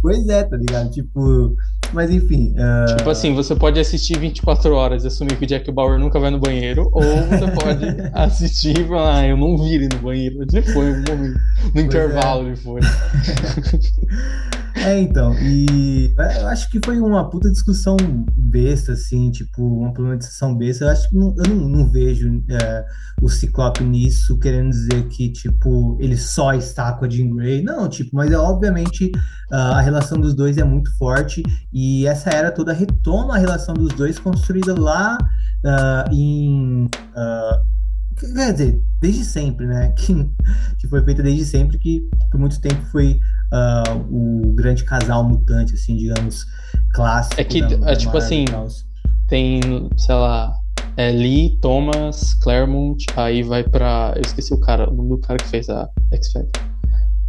[0.00, 0.90] pois é, tá ligado?
[0.90, 1.54] Tipo.
[1.92, 2.54] Mas enfim.
[2.54, 2.96] Uh...
[2.96, 6.30] Tipo assim, você pode assistir 24 horas e assumir que o Jack Bauer nunca vai
[6.30, 10.42] no banheiro, ou você pode assistir e falar, ah, eu não vi ele no banheiro.
[10.42, 11.38] Ele foi momento.
[11.64, 12.46] No pois intervalo é.
[12.46, 12.80] ele foi.
[14.76, 17.96] É, então, e eu acho que foi uma puta discussão
[18.36, 20.84] besta, assim, tipo, uma problematização besta.
[20.84, 22.84] Eu acho que não, eu não, não vejo é,
[23.20, 27.62] o Ciclope nisso, querendo dizer que, tipo, ele só está com a Jean Grey.
[27.62, 29.10] Não, tipo, mas é obviamente
[29.50, 33.92] a relação dos dois é muito forte e essa era toda retoma a relação dos
[33.94, 35.16] dois construída lá
[35.64, 36.84] uh, em.
[36.84, 37.76] Uh,
[38.34, 39.92] quer dizer, desde sempre, né?
[39.96, 40.14] Que,
[40.78, 43.18] que foi feita desde sempre, que por muito tempo foi
[43.52, 44.25] uh, o
[44.56, 46.44] grande casal mutante, assim, digamos,
[46.92, 47.40] clássico.
[47.40, 48.44] É que, da, é, tipo assim,
[49.28, 49.60] tem,
[49.96, 50.52] sei lá,
[50.96, 54.12] é Lee, Thomas, Claremont, aí vai pra.
[54.16, 56.62] Eu esqueci o cara, o nome do cara que fez a X-Factor.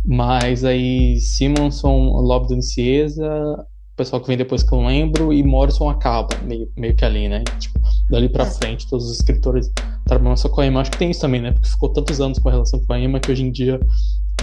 [0.05, 5.43] Mas aí Simonson, Lobo do Cieza, o pessoal que vem depois que eu lembro, e
[5.43, 7.43] Morrison acaba, meio, meio que ali, né?
[7.59, 7.77] Tipo,
[8.09, 8.49] dali pra é.
[8.49, 9.69] frente, todos os escritores
[10.05, 10.79] trabalham só com a Emma.
[10.79, 11.51] Acho que tem isso também, né?
[11.51, 13.79] Porque ficou tantos anos com a relação com a Emma que hoje em dia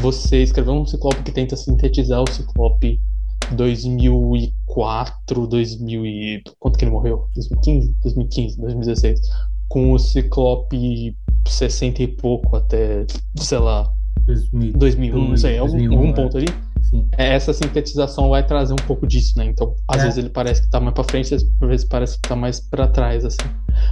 [0.01, 3.01] você escreveu um Ciclope que tenta sintetizar o Ciclope
[3.53, 6.43] 2004, 2000 e...
[6.59, 7.29] Quanto que ele morreu?
[7.35, 7.97] 2015?
[8.03, 9.21] 2015, 2016.
[9.69, 13.91] Com o Ciclope 60 e pouco até, sei lá,
[14.27, 16.15] 2000, 2001, não sei, 2001, algum, algum é.
[16.15, 16.47] ponto ali.
[16.95, 17.09] Sim.
[17.19, 19.47] É, essa sintetização vai trazer um pouco disso, né?
[19.47, 20.05] Então, às é.
[20.05, 22.87] vezes ele parece que tá mais pra frente, às vezes parece que tá mais pra
[22.87, 23.49] trás, assim.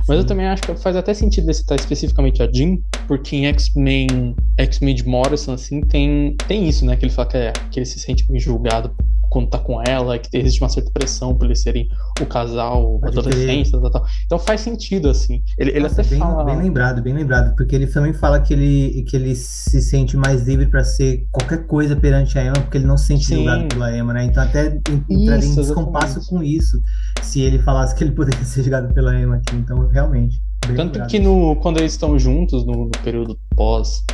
[0.06, 2.76] Mas eu também acho que faz até sentido ele citar especificamente a Jean,
[3.08, 6.96] porque em X-Men, X-Men de Morrison, assim, tem, tem isso, né?
[6.96, 8.94] Que ele fala que, é, que ele se sente meio julgado
[9.32, 11.88] quando tá com ela, que existe uma certa pressão por eles serem
[12.20, 14.04] o casal adolescente, tal, tal.
[14.26, 15.42] Então faz sentido, assim.
[15.58, 16.44] Ele, Nossa, ele até bem, fala.
[16.44, 20.46] bem lembrado, bem lembrado, porque ele também fala que ele, que ele se sente mais
[20.46, 23.36] livre para ser qualquer coisa perante a Emma, porque ele não se sente Sim.
[23.36, 24.24] julgado pela Emma, né?
[24.24, 26.28] Então até entraria em descompasso exatamente.
[26.28, 26.78] com isso,
[27.22, 29.56] se ele falasse que ele poderia ser julgado pela Emma aqui.
[29.56, 30.38] Então, realmente.
[30.66, 31.08] bem Tanto lembrado.
[31.08, 34.04] que no, quando eles estão juntos, no, no período pós.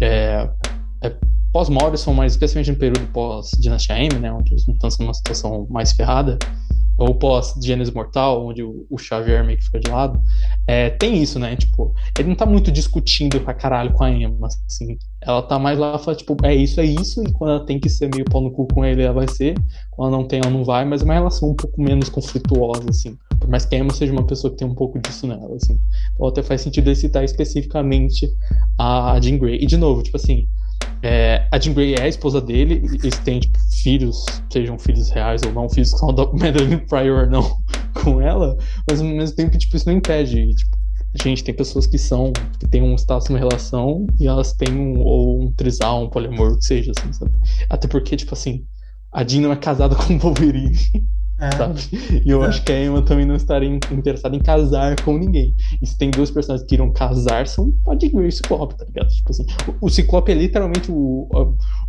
[0.00, 0.48] É,
[1.02, 1.12] é,
[1.52, 4.32] pós-Morrison, mas especialmente no período pós-Dinastia M, né?
[4.32, 6.38] Onde eles estão numa situação mais ferrada.
[6.98, 10.20] Ou pós-Gênesis Mortal, onde o, o Xavier meio que fica de lado.
[10.66, 11.56] É, tem isso, né?
[11.56, 14.98] Tipo, ele não tá muito discutindo pra caralho com a Emma, assim.
[15.20, 17.88] Ela tá mais lá, fala, tipo, é isso, é isso, e quando ela tem que
[17.88, 19.54] ser meio pau no cu com ele, ela vai ser.
[19.90, 22.84] Quando ela não tem, ela não vai, mas é uma relação um pouco menos conflituosa,
[22.88, 23.16] assim.
[23.40, 25.78] Por mais que a Emma seja uma pessoa que tem um pouco disso nela, assim.
[26.14, 28.28] Então até faz sentido ele citar especificamente
[28.78, 29.58] a Jean Grey.
[29.62, 30.46] E de novo, tipo assim,
[31.02, 35.42] é, a Jean Grey é a esposa dele, eles têm, tipo, filhos, sejam filhos reais
[35.42, 37.56] ou não, filhos que são da Madeline Pryor ou não,
[38.02, 38.56] com ela,
[38.88, 40.76] mas ao mesmo tempo, tipo, isso não impede, tipo,
[41.22, 45.00] gente, tem pessoas que são, que têm um status numa relação e elas têm um,
[45.00, 47.32] ou um trisal, um poliamor, o que seja, assim, sabe?
[47.68, 48.64] Até porque, tipo assim,
[49.12, 50.76] a Jean não é casada com o Wolverine,
[51.42, 51.80] É, sabe?
[52.24, 52.46] E eu É.
[52.48, 55.54] acho que a Emma também não estaria in- interessada em casar com ninguém.
[55.82, 59.08] E se tem duas personagens que irão casar, são Grey e o Ciclope, tá ligado?
[59.08, 59.44] Tipo assim,
[59.80, 61.28] o, o Ciclope é literalmente o.
[61.34, 61.42] a-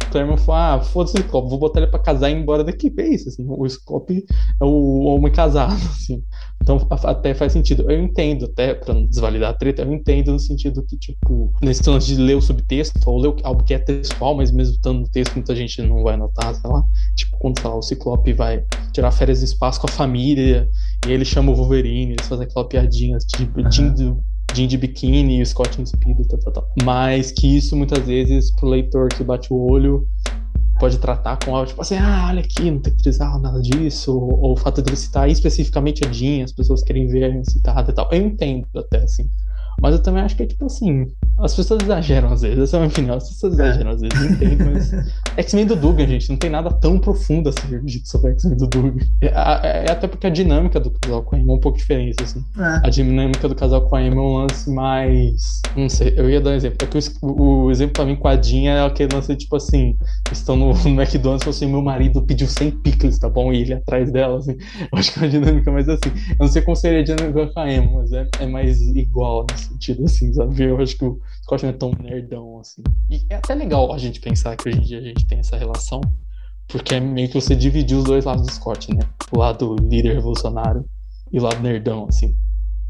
[0.04, 2.64] O Claremont fala, ah, foda-se o Ciclope, vou botar ele pra casar e ir embora
[2.64, 2.94] daqui.
[3.00, 3.46] É isso, assim.
[3.48, 4.26] O Ciclope
[4.62, 6.22] é o homem casado, assim.
[6.62, 7.90] Então a- até faz sentido.
[7.90, 11.88] Eu entendo, até pra não desvalidar a treta, eu entendo no sentido que, tipo, nesse
[11.90, 15.00] lance de ler o subtexto, ou ler o- algo que é textual, mas mesmo estando
[15.02, 16.84] no texto, muita gente não vai notar, sei lá.
[17.16, 20.70] Tipo, quando sei lá, o Ciclope vai tirar férias espaço com a família,
[21.08, 23.72] e ele chama o Wolverine, eles fazem aquela piadinha, tipo, Aham.
[23.72, 26.70] Jim, do, Jim de biquíni e o Scott no speedo, tal, tal, tal.
[26.84, 30.08] Mas que isso, muitas vezes, pro leitor que bate o olho,
[30.80, 34.40] pode tratar com algo tipo assim, ah, olha aqui, não tem trisal, nada disso, ou,
[34.40, 37.92] ou o fato de ele citar especificamente a Jean, as pessoas querem ver a citada
[37.92, 38.10] e tal.
[38.12, 39.30] Eu entendo até, assim.
[39.84, 41.06] Mas eu também acho que é tipo assim,
[41.40, 43.64] as pessoas exageram às vezes, essa é a minha opinião, as pessoas É.
[43.68, 44.92] exageram às vezes, eu entendo, mas
[45.38, 48.68] X-Men do Dugan, gente, não tem nada tão profundo a ser dito sobre X-Men do
[48.68, 49.06] Dugan.
[49.22, 51.78] É, é- é até porque a dinâmica do casal com a Emma é um pouco
[51.78, 52.44] diferente, assim.
[52.58, 52.88] é.
[52.88, 55.62] A dinâmica do casal com a Emma é um lance mais.
[55.76, 56.78] Não sei, eu ia dar um exemplo.
[56.82, 59.98] É que o, o exemplo pra mim com a Jean é aquele lance tipo assim:
[60.32, 63.52] estão no, no McDonald's e falam assim: meu marido pediu 100 pickles, tá bom?
[63.52, 64.54] E ele atrás dela, assim.
[64.80, 66.10] Eu acho que é uma dinâmica mais assim.
[66.30, 69.46] Eu não sei como seria a dinâmica com a Emma, mas é, é mais igual
[69.52, 70.64] nesse sentido, assim, sabe?
[70.64, 72.82] Eu acho que o Scott não é tão nerdão, assim.
[73.10, 75.58] E é até legal a gente pensar que hoje em dia a gente tem essa
[75.58, 76.02] relação.
[76.68, 79.02] Porque é meio que você dividir os dois lados do Scott, né?
[79.32, 80.86] O lado líder revolucionário
[81.32, 82.36] e o lado nerdão, assim.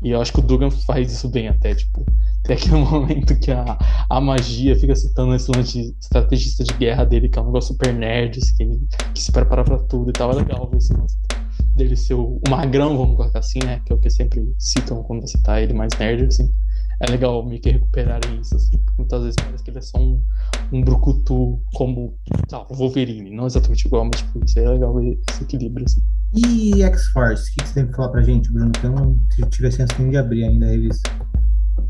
[0.03, 2.05] E eu acho que o Dugan faz isso bem até, tipo,
[2.43, 3.77] tem aquele momento que a,
[4.09, 7.93] a magia fica citando esse lance estrategista de guerra dele, que é um negócio super
[7.93, 10.31] nerd, assim, que, que se prepara pra tudo e tal.
[10.31, 11.17] É legal ver esse lance
[11.75, 13.81] dele ser o, o magrão, vamos colocar assim, né?
[13.85, 16.51] Que é o que sempre citam quando vai citar ele mais nerd, assim.
[17.01, 19.97] É legal meio que recuperarem isso, assim, porque muitas vezes parece que ele é só
[19.97, 20.21] um,
[20.71, 25.19] um brucutu como tá, o Wolverine, não exatamente igual, mas tipo, isso é legal ver
[25.29, 26.01] esse equilíbrio, assim.
[26.35, 28.71] E X-Force, o que que você tem pra falar pra gente, Bruno?
[28.71, 29.17] Que eu não
[29.49, 31.11] tive a chance nem de abrir ainda a revista.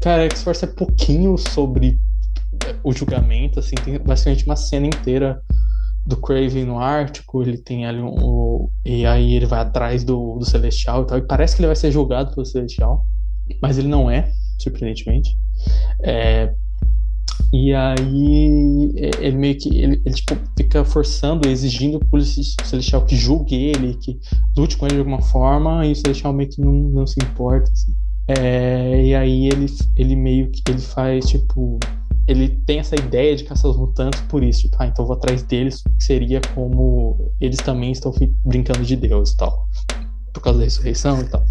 [0.02, 2.00] Cara, X-Force é pouquinho sobre
[2.84, 5.42] o julgamento, assim, tem basicamente uma cena inteira
[6.06, 8.14] do Craven no Ártico, ele tem ali um.
[8.22, 11.68] o- e aí ele vai atrás do, do Celestial e tal, e parece que ele
[11.68, 13.06] vai ser julgado pelo Celestial,
[13.62, 14.30] mas ele não é,
[14.64, 15.38] surpreendentemente.
[16.02, 16.54] É,
[17.54, 19.70] e aí é, ele meio que.
[19.70, 24.20] Ele, ele, tipo, fica forçando, exigindo pro Celestial que julgue ele, que
[24.58, 27.72] lute com ele de alguma forma, e o Celestial meio que não, não se importa,
[27.72, 27.94] assim.
[28.28, 31.80] É, e aí ele, ele meio que ele faz, tipo.
[32.26, 35.44] Ele tem essa ideia de caçar os mutantes por isso, tipo, ah, então vou atrás
[35.44, 38.14] deles, que seria como eles também estão
[38.46, 39.68] brincando de Deus e tal.
[40.34, 41.44] Por causa da ressurreição e tal.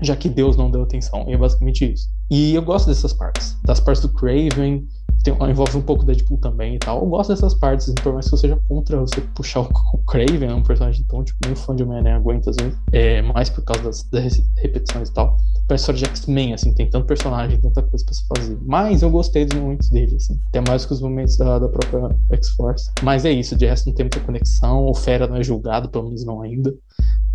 [0.00, 1.26] Já que Deus não deu atenção.
[1.28, 2.08] E é basicamente isso.
[2.32, 3.58] E eu gosto dessas partes.
[3.62, 4.88] Das partes do Craven,
[5.22, 7.02] tem, envolve um pouco Deadpool também e tal.
[7.02, 10.48] Eu gosto dessas partes, por mais que eu seja contra você puxar o, o Craven,
[10.48, 12.78] é um personagem tão, tipo, nem fã de Homem-Aranha aguenta às vezes.
[12.90, 15.36] É, mais por causa das, das repetições e tal.
[15.68, 18.58] Pra história de X-Men, assim, tem tanto personagem, tanta coisa pra se fazer.
[18.62, 20.40] Mas eu gostei dos momentos dele, assim.
[20.48, 22.90] Até mais que os momentos da, da própria X-Force.
[23.02, 24.86] Mas é isso, de resto não tem muita conexão.
[24.86, 26.74] O Fera não é julgado, pelo menos não ainda.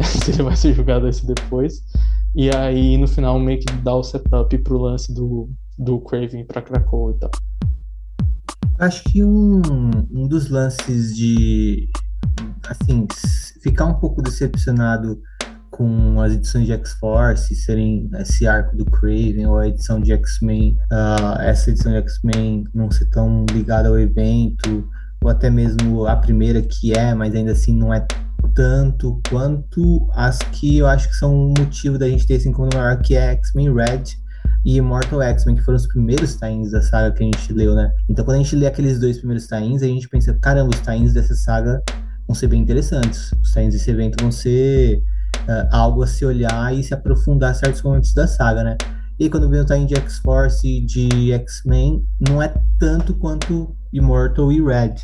[0.01, 1.83] Se ele vai ser julgado ser depois.
[2.39, 6.61] E aí, no final, meio que dá o setup pro lance do, do Craven pra
[6.61, 7.31] Krakow e tal.
[8.77, 9.59] Acho que um,
[10.11, 11.89] um dos lances de,
[12.69, 13.07] assim,
[13.63, 15.19] ficar um pouco decepcionado
[15.71, 20.77] com as edições de X-Force serem esse arco do Craven ou a edição de X-Men,
[20.91, 24.87] ah, essa edição de X-Men não ser tão ligada ao evento,
[25.23, 28.05] ou até mesmo a primeira que é, mas ainda assim não é
[28.53, 32.77] tanto quanto as que eu acho que são o motivo da gente ter esse encontro
[32.77, 34.03] maior, que é X-Men Red
[34.65, 37.91] e Immortal X-Men, que foram os primeiros tains da saga que a gente leu, né?
[38.09, 41.13] Então, quando a gente lê aqueles dois primeiros tains, a gente pensa, caramba, os tains
[41.13, 41.81] dessa saga
[42.27, 43.31] vão ser bem interessantes.
[43.41, 45.03] Os tains desse evento vão ser
[45.47, 48.77] uh, algo a se olhar e se aprofundar certos momentos da saga, né?
[49.19, 54.51] E quando vem o tain de X-Force e de X-Men, não é tanto quanto Immortal
[54.51, 54.95] e Red.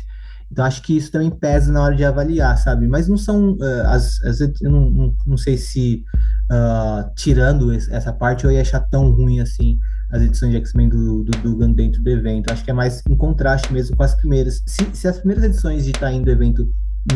[0.50, 2.86] Então acho que isso também pesa na hora de avaliar, sabe?
[2.86, 6.04] Mas não são uh, as, as eu não, não, não sei se
[6.50, 9.78] uh, tirando essa parte eu ia achar tão ruim assim
[10.12, 12.52] as edições de X-Men do, do Dugan dentro do evento.
[12.52, 14.62] Acho que é mais em contraste mesmo com as primeiras.
[14.66, 16.68] Se, se as primeiras edições de Tain do evento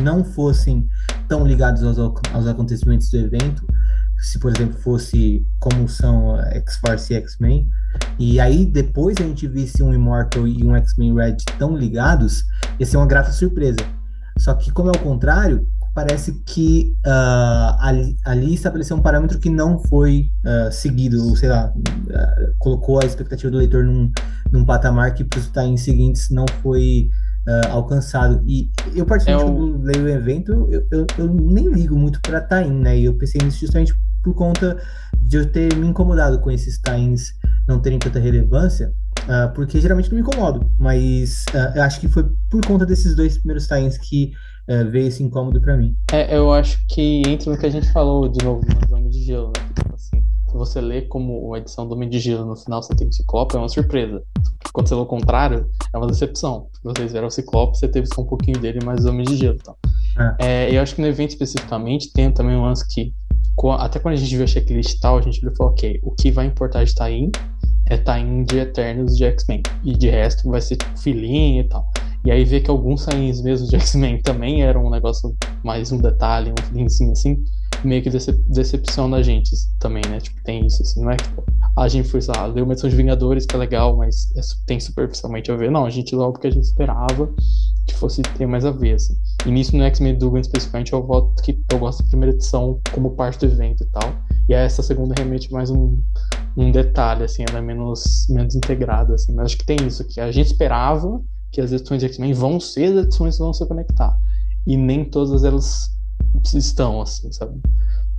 [0.02, 0.86] não fossem
[1.28, 3.66] tão ligadas aos, aos acontecimentos do evento,
[4.18, 7.68] se por exemplo fosse como são X-Force e X-Men,
[8.18, 12.44] e aí depois a gente visse um Immortal e um X-Men Red tão ligados,
[12.78, 13.78] ia ser uma grata surpresa.
[14.38, 15.66] Só que como é o contrário,
[15.98, 21.48] parece que uh, ali, ali, estabeleceu um parâmetro que não foi uh, seguido, ou sei
[21.48, 24.08] lá, uh, colocou a expectativa do leitor num,
[24.52, 27.08] num patamar que para os times seguintes não foi
[27.70, 28.42] alcançado.
[28.46, 29.82] E eu, particularmente, é o...
[29.82, 32.98] leio o evento, eu, eu, eu nem ligo muito para Tain, né?
[32.98, 34.76] E eu pensei nisso justamente por conta
[35.28, 37.34] de eu ter me incomodado com esses times
[37.68, 38.90] não terem tanta relevância,
[39.24, 43.14] uh, porque geralmente não me incomodo, mas uh, eu acho que foi por conta desses
[43.14, 44.32] dois primeiros times que
[44.70, 45.94] uh, veio esse incômodo para mim.
[46.10, 49.22] É, eu acho que entra no que a gente falou de novo no Homem de
[49.22, 49.68] Gelo, né?
[49.76, 52.96] Tipo assim, se você lê como a edição do Homem de Gelo no final você
[52.96, 54.22] tem o Ciclope, é uma surpresa.
[54.72, 56.68] Quando você lê o contrário, é uma decepção.
[56.82, 59.58] Vocês viram o Ciclope, você teve só um pouquinho dele, mas o Homem de Gelo.
[59.60, 59.76] Então.
[60.40, 60.68] É.
[60.70, 63.12] É, eu acho que no evento especificamente tem também um lance que
[63.78, 66.00] até quando a gente viu a checklist e tal, a gente viu e falou, ok,
[66.02, 67.30] o que vai importar de Tain
[67.86, 69.62] é Tain de Eternos de X-Men.
[69.84, 71.90] E de resto vai ser tipo filhinha e tal.
[72.24, 75.98] E aí ver que alguns Tains mesmo de X-Men também eram um negócio mais um
[75.98, 77.42] detalhe, um filhinho assim,
[77.84, 80.18] meio que decep decepciona a gente também, né?
[80.20, 81.44] Tipo, tem isso, assim, não é tipo,
[81.76, 84.40] a gente foi, sei lá, leu uma edição de Vingadores que é legal, mas é,
[84.66, 85.70] tem superficialmente a ver.
[85.70, 87.32] Não, a gente leu porque a gente esperava
[87.86, 89.14] que fosse ter mais a ver, assim.
[89.46, 93.38] Nisso no X-Men Dugan especificamente eu voto que eu gosto da primeira edição como parte
[93.38, 94.14] do evento e tal.
[94.48, 96.00] E essa segunda remete mais um,
[96.56, 99.32] um detalhe, assim, ela é menos, menos integrada, assim.
[99.34, 101.20] Mas acho que tem isso, que a gente esperava
[101.52, 104.16] que as edições de X-Men vão ser as edições que vão se conectar.
[104.66, 105.88] E nem todas elas
[106.54, 107.60] estão, assim, sabe?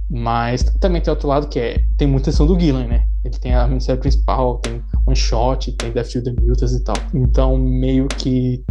[0.10, 1.84] Mas também tem outro lado que é.
[1.98, 3.06] Tem muita edição do Gillen, né?
[3.24, 6.96] Ele tem a minissérie principal, tem One Shot, tem Death to the Mutants e tal.
[7.14, 8.64] Então, meio que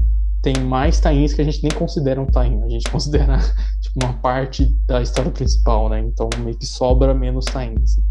[0.53, 2.63] tem mais tains que a gente nem considera um tain.
[2.63, 3.39] A gente considera
[3.81, 6.01] tipo, uma parte da história principal, né?
[6.01, 7.83] Então meio que sobra menos tains.
[7.83, 8.03] Assim,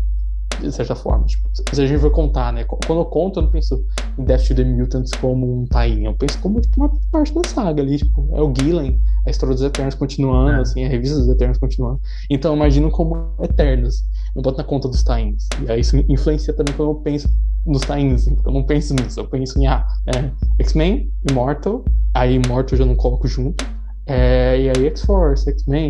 [0.62, 1.26] de certa forma.
[1.26, 2.64] Tipo, se a gente for contar, né?
[2.64, 3.84] Quando eu conto, eu não penso
[4.18, 6.06] em Death to the Mutants como um tain.
[6.06, 7.98] Eu penso como tipo, uma parte da saga ali.
[7.98, 10.62] Tipo, é o Gillen, a história dos Eternos continuando, é.
[10.62, 12.00] assim, a revista dos Eternos continuando.
[12.30, 14.04] Então eu imagino como Eternos.
[14.36, 15.48] Eu boto na conta dos tains.
[15.66, 17.28] E aí isso influencia também quando eu penso
[17.68, 17.84] nos.
[17.90, 19.20] Assim, porque eu não penso nisso.
[19.20, 20.32] Eu penso em, ah, é,
[20.64, 23.64] X-Men, Immortal, Aí Immortal eu já não coloco junto.
[24.08, 25.90] É, e aí X-Force, X-Men,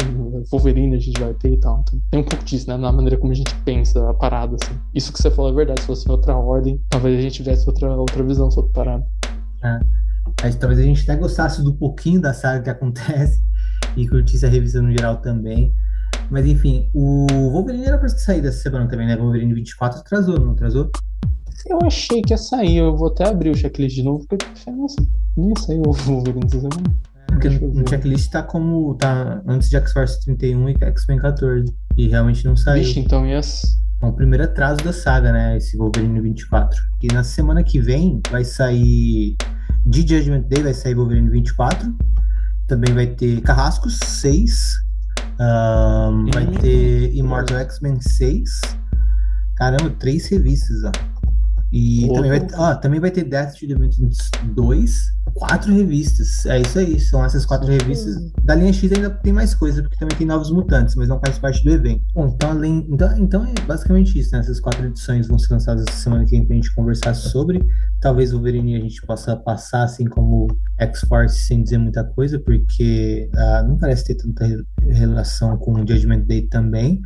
[0.51, 1.81] Wolverine a gente vai ter e tal.
[1.81, 2.75] Então, tem um pouco disso, né?
[2.75, 4.77] Na maneira como a gente pensa a parada, assim.
[4.93, 5.81] Isso que você falou é verdade.
[5.81, 9.05] Se fosse outra ordem, talvez a gente tivesse outra, outra visão sobre a parada.
[9.63, 9.79] É.
[10.41, 13.39] Mas, talvez a gente até gostasse do pouquinho da saga que acontece
[13.95, 15.71] e curtisse a revista no geral também.
[16.29, 19.15] Mas enfim, o Wolverine era pra sair dessa semana também, né?
[19.15, 20.89] Wolverine 24 atrasou, não atrasou?
[21.65, 24.95] Eu achei que ia sair, eu vou até abrir o checklist de novo, porque nossa,
[25.35, 26.95] nem ia sair o Wolverine essa semana.
[27.27, 28.95] Porque no checklist tá como.
[28.95, 31.73] tá antes de X-Force 31 e X-Men 14.
[31.97, 32.83] E realmente não saiu.
[32.83, 33.77] Vixe, então yes.
[34.01, 35.57] É o primeiro atraso da saga, né?
[35.57, 36.79] Esse Wolverine 24.
[37.01, 39.35] E na semana que vem vai sair.
[39.85, 41.93] De Judgment Day vai sair Wolverine 24.
[42.67, 44.73] Também vai ter Carrascos 6.
[45.39, 48.49] Um, vai ter Immortal X-Men 6.
[49.55, 50.91] Caramba, três revistas, ó.
[51.71, 55.01] E também vai, ó, também vai ter Death to the Mutants 2,
[55.33, 56.45] quatro revistas.
[56.45, 58.15] É isso aí, são essas quatro revistas.
[58.43, 61.37] Da linha X ainda tem mais coisa, porque também tem novos mutantes, mas não faz
[61.37, 62.01] parte do evento.
[62.13, 64.39] Bom, então, além, então, então é basicamente isso, né?
[64.39, 67.61] Essas quatro edições vão ser lançadas essa semana que vem pra gente conversar sobre.
[67.99, 73.29] Talvez o Wolverine a gente possa passar assim como X-Force sem dizer muita coisa, porque
[73.35, 74.45] uh, não parece ter tanta
[74.89, 77.01] relação com o Judgment Day também.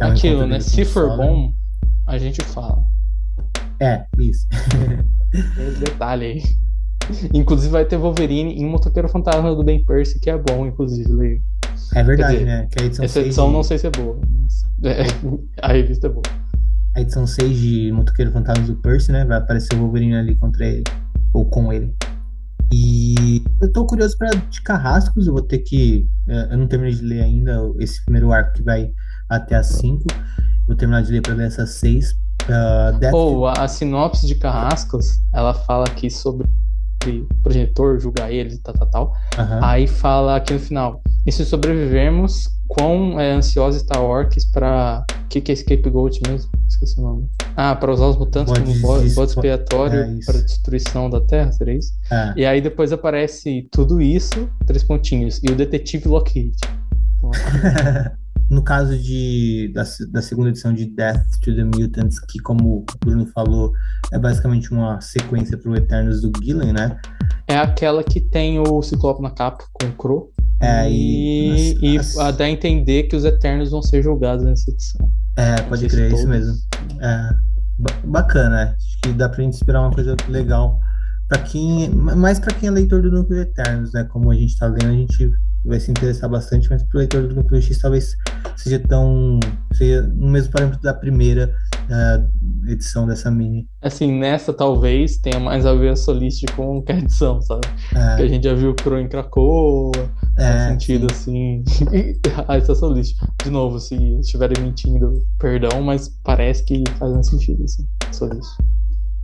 [0.00, 0.58] É Aquilo, né?
[0.58, 1.54] Se for bom,
[2.06, 2.84] a gente fala.
[3.80, 4.46] É, isso.
[5.80, 6.42] detalhe aí.
[7.32, 11.42] Inclusive vai ter Wolverine em Motoqueiro Fantasma do Ben Percy, que é bom, inclusive.
[11.94, 12.68] É verdade, dizer, né?
[12.70, 13.52] Que a edição essa edição de...
[13.52, 14.20] não sei se é boa.
[14.84, 15.04] É,
[15.62, 16.22] a revista é boa.
[16.94, 19.24] A edição 6 de Motoqueiro Fantasma do Percy, né?
[19.24, 20.84] Vai aparecer o Wolverine ali contra ele.
[21.32, 21.94] Ou com ele.
[22.72, 26.06] E eu tô curioso para de Carrascos, eu vou ter que.
[26.26, 28.90] Eu não terminei de ler ainda esse primeiro arco que vai
[29.28, 30.04] até as 5.
[30.66, 32.14] Vou terminar de ler para ler essas 6.
[32.48, 36.48] Uh, Ou oh, a, a sinopse de Carrascos, ela fala aqui sobre
[37.42, 39.12] projetor, julgar eles e tal, tal, tal.
[39.38, 39.64] Uhum.
[39.64, 45.04] Aí fala aqui no final: e se sobrevivermos, quão é, ansioso está Orcs para.
[45.24, 46.50] O que, que é Scapegoat mesmo?
[46.68, 47.28] Esqueci o nome.
[47.56, 51.78] Ah, para usar os mutantes como bode, bode expiatório é para destruição da Terra, seria
[51.78, 51.92] isso?
[52.10, 52.32] É.
[52.36, 56.56] E aí depois aparece tudo isso, três pontinhos, e o detetive Lockheed.
[57.16, 57.30] Então,
[58.50, 62.84] no caso de, da, da, segunda edição de Death to the Mutants, que como o
[62.98, 63.72] Bruno falou,
[64.12, 66.98] é basicamente uma sequência para o Eternos do Gillen, né?
[67.46, 70.32] É aquela que tem o Ciclope na capa com o Crow.
[70.60, 75.08] É, e, e, e dá a entender que os Eternos vão ser julgados nessa edição.
[75.36, 76.54] É, pode crer, é isso mesmo.
[77.00, 77.30] É,
[78.04, 80.78] bacana, acho que dá pra gente esperar uma coisa legal
[81.28, 84.04] para quem, mais para quem é leitor do Núcleo Eternos, né?
[84.10, 85.30] Como a gente tá vendo, a gente
[85.64, 88.16] vai se interessar bastante, mas pro leitor do Núcleo X talvez
[88.56, 89.38] seja tão.
[89.72, 93.68] seja no mesmo parâmetro da primeira uh, edição dessa mini.
[93.82, 97.66] Assim, nessa talvez tenha mais a ver a Solist com a edição, sabe?
[97.94, 98.16] É.
[98.16, 99.92] Que a gente já viu o Crow em Krakoa,
[100.38, 101.62] é, sentido sim.
[101.66, 102.20] assim.
[102.48, 103.16] ah, essa Solist.
[103.42, 108.50] De novo, se estiverem mentindo, perdão, mas parece que faz mais sentido, assim, Solist.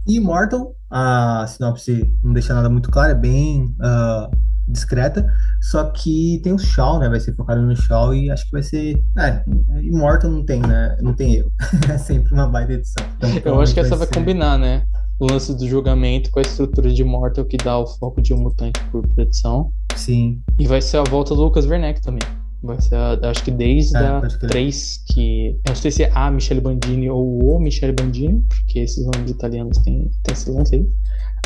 [0.07, 4.31] E Immortal, a sinopse não deixa nada muito claro, é bem uh,
[4.67, 5.27] discreta,
[5.61, 7.09] só que tem o Shaw, né?
[7.09, 9.03] Vai ser focado no Shaw e acho que vai ser.
[9.19, 9.43] É,
[9.83, 10.97] Immortal não tem, né?
[11.01, 11.53] Não tem erro.
[11.89, 13.07] é sempre uma baita edição.
[13.17, 14.85] Então, Eu acho que essa vai, vai combinar, né?
[15.19, 18.39] O lance do julgamento com a estrutura de Immortal que dá o foco de um
[18.39, 19.73] mutante por edição.
[19.95, 20.43] Sim.
[20.59, 22.23] E vai ser a volta do Lucas Werneck também.
[22.63, 25.49] Vai ser, a, acho que desde é, a 3 que.
[25.65, 29.31] Eu não sei se é a Michele Bandini ou o Michele Bandini, porque esses nomes
[29.31, 30.87] italianos têm, têm esse lance aí.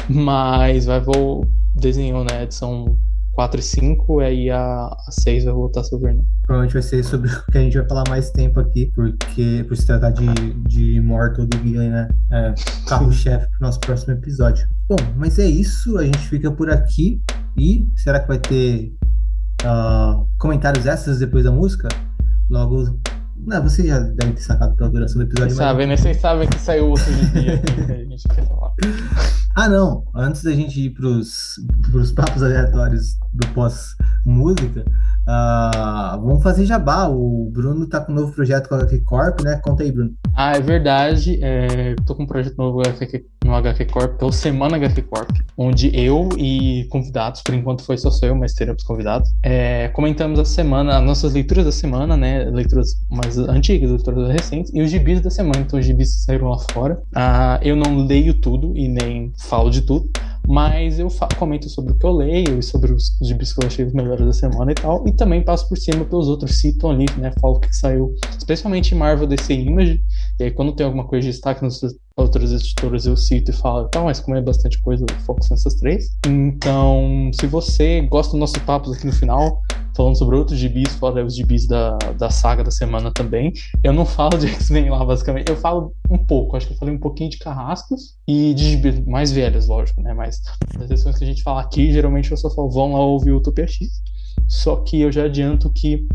[0.09, 2.45] Mas vai vou desenhou, né?
[2.45, 2.97] Edição
[3.41, 6.25] 4 e 5, aí a, a 6 vai voltar sobre Werner.
[6.43, 9.75] Provavelmente vai ser sobre o que a gente vai falar mais tempo aqui, porque por
[9.79, 10.27] se tratar de,
[10.69, 12.09] de Mortal do Gillen, né?
[12.31, 12.55] É,
[12.87, 14.69] carro-chefe pro nosso próximo episódio.
[14.87, 17.23] Bom, mas é isso, a gente fica por aqui.
[17.57, 18.93] E será que vai ter
[19.65, 21.89] uh, comentários extras depois da música.
[22.51, 23.01] Logo.
[23.47, 25.55] Não, você já deve ter sacado pela duração do episódio.
[25.55, 25.97] Vocês sabem, né?
[25.97, 28.73] Vocês sabem que saiu outro dia que a gente quer falar.
[29.57, 30.05] Ah, não.
[30.15, 31.57] Antes da gente ir pros,
[31.91, 34.85] pros papos aleatórios do pós-música,
[35.31, 37.09] uh, vamos fazer jabá.
[37.09, 39.61] O Bruno tá com um novo projeto com a HQ Corp, né?
[39.63, 40.13] Conta aí, Bruno.
[40.35, 41.39] Ah, é verdade.
[41.43, 42.83] É, tô com um projeto novo
[43.45, 47.83] no HQ Corp, que é o Semana HQ Corp, onde eu e convidados, por enquanto
[47.83, 52.17] foi só eu, mas teremos convidados, é, comentamos a semana, as nossas leituras da semana,
[52.17, 52.45] né?
[52.45, 55.61] Leituras mais antigas, leituras recentes, e os gibis da semana.
[55.61, 57.01] Então, os gibis saíram lá fora.
[57.15, 60.11] Ah, eu não leio tudo e nem falo de tudo,
[60.47, 64.27] mas eu comento sobre o que eu leio e sobre os gibis que os melhores
[64.27, 67.61] da semana e tal, e também passo por cima pelos outros, cito ali, né, falo
[67.61, 70.03] que saiu, especialmente Marvel DC Image,
[70.39, 71.81] e aí quando tem alguma coisa de destaque nos
[72.21, 75.75] outros editores eu cito e falo, tá, mas como é bastante coisa, eu foco nessas
[75.75, 76.17] três.
[76.27, 79.63] Então, se você gosta dos nossos papos aqui no final,
[79.97, 83.53] falando sobre outros gibis, fora os gibis da, da saga da semana também,
[83.83, 86.95] eu não falo de X-Men lá, basicamente, eu falo um pouco, acho que eu falei
[86.95, 90.41] um pouquinho de Carrascos e de gibis mais velhos, lógico, né, mas
[90.79, 93.39] as sessões que a gente fala aqui, geralmente eu só falo, vão lá ouvir o
[93.39, 93.89] Utopia X,
[94.49, 96.07] só que eu já adianto que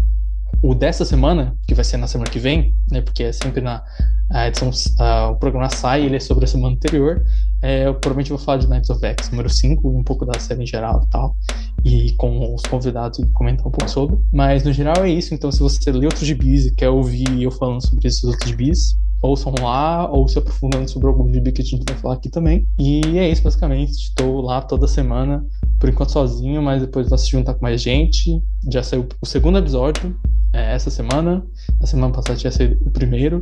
[0.61, 3.83] o dessa semana, que vai ser na semana que vem, né, porque é sempre na
[4.31, 7.23] a edição, a, o programa sai, ele é sobre a semana anterior,
[7.61, 10.63] é, eu provavelmente vou falar de Knights of X número 5, um pouco da série
[10.63, 11.35] em geral e tal,
[11.83, 15.59] e com os convidados comentar um pouco sobre, mas no geral é isso, então se
[15.59, 20.09] você lê outros gibis e quer ouvir eu falando sobre esses outros gibis, ouçam lá,
[20.11, 23.29] ou se aprofundando sobre algum gibi que a gente vai falar aqui também, e é
[23.29, 25.45] isso basicamente, estou lá toda semana,
[25.79, 28.41] por enquanto sozinho, mas depois vou se juntar com mais gente,
[28.71, 30.15] já saiu o segundo episódio,
[30.55, 31.45] é, essa semana.
[31.79, 33.37] Na semana passada tinha sido o primeiro.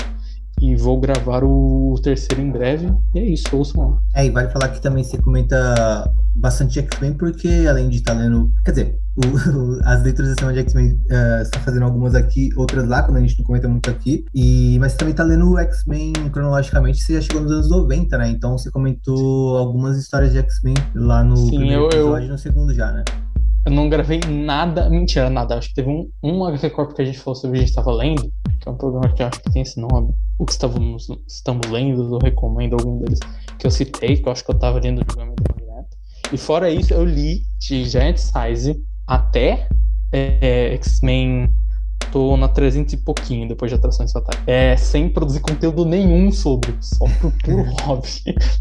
[0.61, 2.87] E vou gravar o terceiro em breve.
[3.13, 3.97] E é isso, ouçam lá.
[4.15, 8.49] É, e vale falar que também você comenta bastante X-Men, porque além de estar lendo.
[8.63, 12.49] Quer dizer, o, as leituras da semana de X-Men uh, você está fazendo algumas aqui,
[12.55, 14.25] outras lá, quando a gente não comenta muito aqui.
[14.33, 18.17] E, mas você também está lendo o X-Men cronologicamente, você já chegou nos anos 90,
[18.17, 18.29] né?
[18.29, 22.37] Então você comentou algumas histórias de X-Men lá no Sim, primeiro eu, episódio e no
[22.37, 23.03] segundo já, né?
[23.65, 25.57] Eu não gravei nada, mentira, nada.
[25.57, 27.93] Acho que teve um, um HQ Corp que a gente falou sobre a gente estava
[27.93, 28.23] lendo,
[28.59, 30.13] que é um programa que eu acho que tem esse nome.
[30.37, 33.19] O que estávamos, estamos lendo, eu recomendo algum deles
[33.57, 35.97] que eu citei, que eu acho que eu estava lendo o julgamento da Magneto.
[36.33, 38.75] E fora isso, eu li de Giant Size
[39.07, 39.69] até
[40.11, 41.49] é, X-Men
[42.13, 44.39] tô na 300 e pouquinho depois de Atrações Fatais.
[44.45, 48.07] É, sem produzir conteúdo nenhum sobre, só por puro hobby.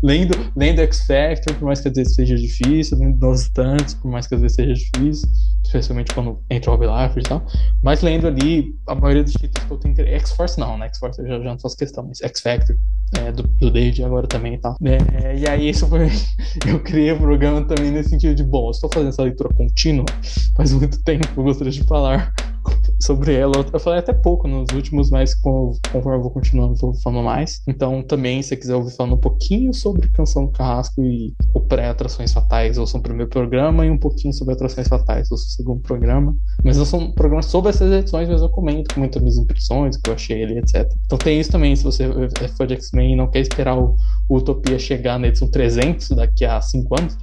[0.02, 4.10] lendo, lendo X Factor, por mais que às vezes seja difícil, lendo Novos Tantos, por
[4.10, 5.28] mais que às vezes seja difícil,
[5.62, 7.44] especialmente quando entra o Hobby Life e tal.
[7.82, 10.24] Mas lendo ali, a maioria dos títulos que eu tenho interesse.
[10.24, 10.86] X-Force não, né?
[10.86, 12.74] X-Force eu já, já não faço questão, mas X Factor,
[13.18, 14.76] é, do, do David agora também e tal.
[14.82, 16.08] É, e aí, isso foi.
[16.66, 20.06] eu criei o programa também nesse sentido de, bom, eu estou fazendo essa leitura contínua
[20.56, 22.32] faz muito tempo, eu gostaria de falar
[23.02, 23.52] sobre ela.
[23.72, 27.60] Eu falei até pouco nos últimos, mas conforme eu vou continuando, vou falando mais.
[27.66, 31.60] Então, também, se você quiser ouvir falando um pouquinho sobre Canção do Carrasco e o
[31.60, 35.80] pré-atrações fatais, ouça o primeiro programa, e um pouquinho sobre atrações fatais, ouça o segundo
[35.80, 36.34] programa.
[36.62, 40.10] Mas não são programas sobre essas edições, mas eu comento, comento minhas impressões, o que
[40.10, 40.90] eu achei ali, etc.
[41.06, 42.04] Então tem isso também, se você
[42.40, 43.96] é fã de X-Men e não quer esperar o,
[44.28, 47.18] o Utopia chegar na edição 300 daqui a 5 anos,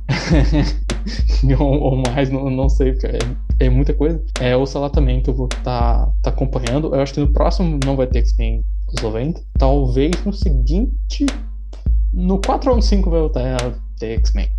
[1.59, 3.19] ou, ou, mais, não, não sei, é,
[3.59, 4.23] é muita coisa.
[4.39, 6.95] É, ouça lá também que eu vou estar tá, tá acompanhando.
[6.95, 9.41] Eu acho que no próximo não vai ter X-Men dos 90.
[9.57, 11.25] Talvez no seguinte.
[12.13, 14.49] No 4 ou no 5 vai voltar a ter X-Men.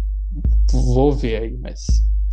[0.72, 1.80] Vou ver aí, mas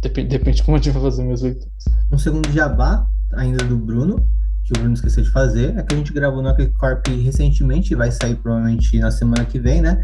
[0.02, 1.86] depende, depende de como a gente vai fazer meus leituras.
[2.12, 4.24] Um segundo jabá, ainda do Bruno,
[4.64, 8.12] que o Bruno esqueceu de fazer, é que a gente gravou no Corp recentemente, vai
[8.12, 10.04] sair provavelmente na semana que vem, né?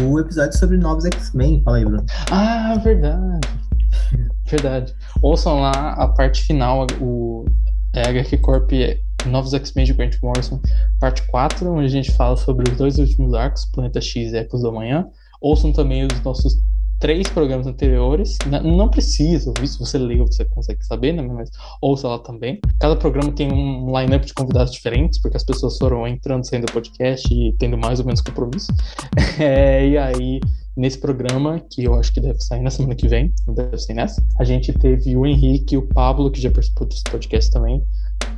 [0.00, 1.62] O episódio sobre novos X-Men.
[1.64, 2.04] Fala aí, Bruno.
[2.30, 3.48] Ah, verdade.
[4.48, 4.94] verdade.
[5.20, 7.44] Ouçam lá a parte final, o
[7.94, 8.70] é, HQ Corp
[9.26, 10.60] Novos X-Men de Grant Morrison,
[10.98, 14.62] parte 4, onde a gente fala sobre os dois últimos arcos, Planeta X e Ecos
[14.62, 15.06] do Amanhã.
[15.40, 16.56] Ouçam também os nossos
[17.02, 18.38] três programas anteriores.
[18.62, 21.22] Não precisa, se você leu, você consegue saber, né?
[21.22, 22.60] Mas ouça lá também.
[22.78, 26.72] Cada programa tem um line-up de convidados diferentes, porque as pessoas foram entrando, saindo do
[26.72, 28.72] podcast e tendo mais ou menos compromisso.
[29.38, 30.40] É, e aí,
[30.76, 34.24] nesse programa, que eu acho que deve sair na semana que vem, não deve nessa,
[34.38, 37.82] a gente teve o Henrique e o Pablo, que já participou desse podcast também,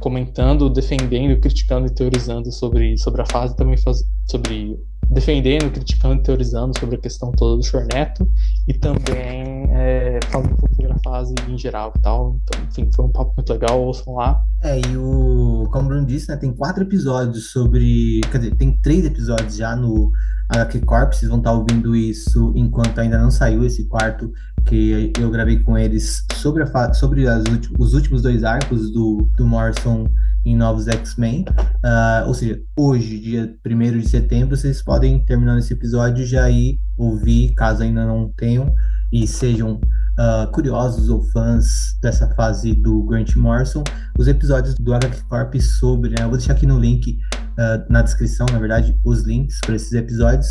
[0.01, 4.79] comentando, defendendo, criticando e teorizando sobre, sobre a fase, também faz, sobre
[5.11, 8.29] defendendo, criticando, teorizando sobre a questão toda do Chorneto
[8.67, 12.39] e também é, falando um pouco sobre a fase em geral e tal.
[12.43, 14.43] Então, enfim, foi um papo muito legal, ouçam lá.
[14.63, 18.21] É, e o, como o Bruno disse, né, tem quatro episódios sobre.
[18.31, 20.11] Quer dizer, tem três episódios já no
[20.49, 24.33] HQ Corp, vocês vão estar ouvindo isso enquanto ainda não saiu esse quarto
[24.67, 27.45] que eu gravei com eles sobre, a, sobre as,
[27.79, 30.09] os últimos dois arcos do, do Morrison
[30.45, 31.45] em Novos X-Men.
[31.85, 36.79] Uh, ou seja, hoje, dia 1 de setembro, vocês podem, terminando esse episódio, já ir
[36.97, 38.73] ouvir, caso ainda não tenham,
[39.13, 39.75] e sejam
[40.19, 43.83] uh, curiosos ou fãs dessa fase do Grant Morrison,
[44.19, 47.19] os episódios do HQ Corp sobre, né, eu vou deixar aqui no link,
[47.59, 50.49] uh, na descrição, na verdade, os links para esses episódios,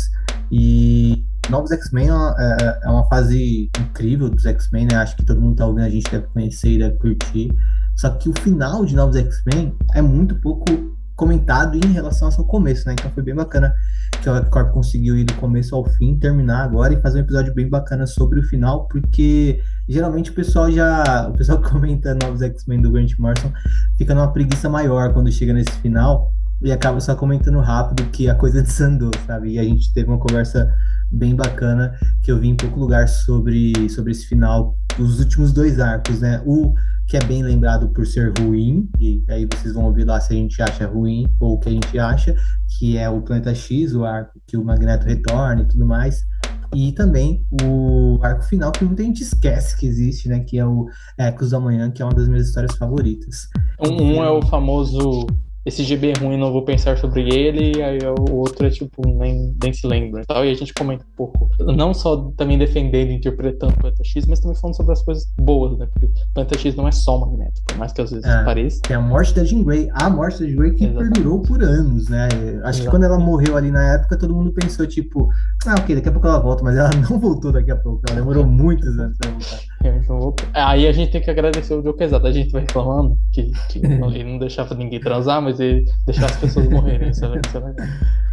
[0.50, 4.96] e Novos X-Men é, é, é, uma fase incrível dos X-Men, né?
[4.96, 7.52] Acho que todo mundo tá ouvindo, a gente deve conhecer e deve curtir.
[7.96, 10.64] Só que o final de Novos X-Men é muito pouco
[11.16, 12.94] comentado em relação ao seu começo, né?
[12.94, 13.72] Então foi bem bacana
[14.20, 17.54] que o Corp conseguiu ir do começo ao fim, terminar agora e fazer um episódio
[17.54, 22.80] bem bacana sobre o final, porque geralmente o pessoal já, o pessoal comenta Novos X-Men
[22.80, 23.52] do Grant Morrison
[23.96, 26.32] fica numa preguiça maior quando chega nesse final
[26.64, 29.52] e acaba só comentando rápido que a coisa desandou, sabe?
[29.52, 30.72] E a gente teve uma conversa
[31.12, 35.78] bem bacana que eu vi em pouco lugar sobre, sobre esse final, os últimos dois
[35.78, 36.42] arcos, né?
[36.46, 36.72] O
[37.06, 40.36] que é bem lembrado por ser ruim, e aí vocês vão ouvir lá se a
[40.36, 42.34] gente acha ruim ou o que a gente acha,
[42.78, 46.22] que é o Planeta X, o arco que o Magneto retorna e tudo mais.
[46.74, 50.40] E também o arco final que muita gente esquece que existe, né?
[50.40, 50.86] Que é o
[51.18, 53.48] Ecos da Manhã, que é uma das minhas histórias favoritas.
[53.78, 55.26] Um, um é o famoso
[55.64, 59.06] esse GB é ruim, não vou pensar sobre ele, e aí o outro é tipo,
[59.06, 60.44] nem, nem se lembra e tal.
[60.44, 64.26] E a gente comenta um pouco, não só também defendendo e interpretando o Planeta X,
[64.26, 65.86] mas também falando sobre as coisas boas, né?
[65.86, 68.80] Porque o Planeta X não é só Magneto, por mais que às vezes é, pareça.
[68.90, 71.12] É a morte da Jean Grey, a morte da Jean Grey que Exatamente.
[71.14, 72.26] perdurou por anos, né?
[72.26, 72.82] Acho Exatamente.
[72.82, 75.30] que quando ela morreu ali na época, todo mundo pensou, tipo,
[75.66, 78.20] ah, ok, daqui a pouco ela volta, mas ela não voltou daqui a pouco, ela
[78.20, 79.60] demorou muitos anos pra voltar.
[80.52, 82.26] Aí a gente tem que agradecer o Joe Pesado.
[82.26, 86.36] A gente vai reclamando que, que ele não deixava ninguém transar, mas ele deixava as
[86.36, 87.10] pessoas morrerem.
[87.10, 87.86] Isso é, isso é legal.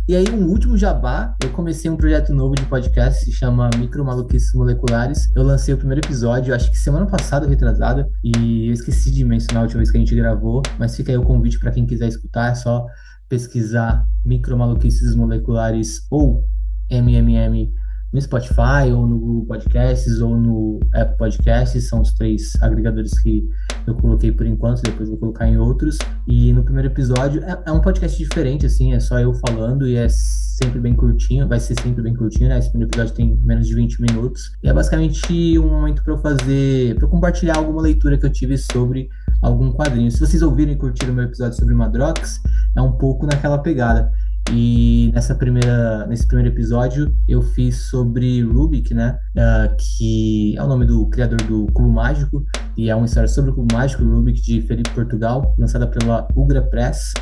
[0.07, 4.03] E aí, um último jabá, eu comecei um projeto novo de podcast, se chama Micro
[4.03, 5.31] Maluquices Moleculares.
[5.35, 9.61] Eu lancei o primeiro episódio, acho que semana passada, retrasada, e eu esqueci de mencionar
[9.61, 12.07] a última vez que a gente gravou, mas fica aí o convite para quem quiser
[12.07, 12.85] escutar, é só
[13.29, 16.43] pesquisar Micro Maluquices Moleculares ou
[16.89, 17.71] MMM
[18.13, 23.47] no Spotify, ou no Google Podcasts, ou no Apple Podcasts, são os três agregadores que
[23.87, 25.97] eu coloquei por enquanto, depois vou colocar em outros.
[26.27, 29.95] E no primeiro episódio é, é um podcast diferente, assim, é só eu falando e
[29.95, 32.59] é sempre bem curtinho, vai ser sempre bem curtinho, né?
[32.59, 34.51] Esse primeiro episódio tem menos de 20 minutos.
[34.61, 38.57] E é basicamente um momento para eu fazer, para compartilhar alguma leitura que eu tive
[38.57, 39.09] sobre
[39.41, 40.11] algum quadrinho.
[40.11, 42.39] Se vocês ouviram e curtiram o meu episódio sobre Madrox,
[42.75, 44.11] é um pouco naquela pegada.
[44.53, 49.17] E nessa primeira, nesse primeiro episódio eu fiz sobre Rubik, né?
[49.33, 52.45] Uh, que é o nome do criador do Cubo Mágico,
[52.75, 56.61] e é uma história sobre o Cubo Mágico, Rubik, de Felipe Portugal, lançada pela Ugra
[56.61, 57.13] Press,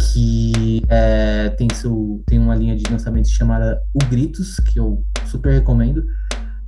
[0.00, 5.52] que é, tem, seu, tem uma linha de lançamento chamada O Gritos, que eu super
[5.52, 6.04] recomendo.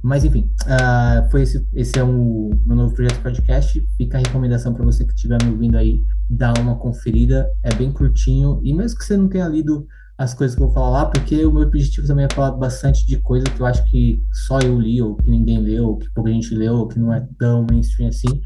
[0.02, 3.84] Mas enfim, uh, foi esse, esse é o meu novo projeto podcast.
[3.96, 7.48] Fica a recomendação para você que estiver me ouvindo aí, dar uma conferida.
[7.64, 8.60] É bem curtinho.
[8.62, 9.84] E mesmo que você não tenha lido
[10.18, 13.06] as coisas que eu vou falar lá, porque o meu objetivo também é falar bastante
[13.06, 16.10] de coisa que eu acho que só eu li, ou que ninguém leu, ou que
[16.10, 18.40] pouca gente leu, ou que não é tão mainstream assim.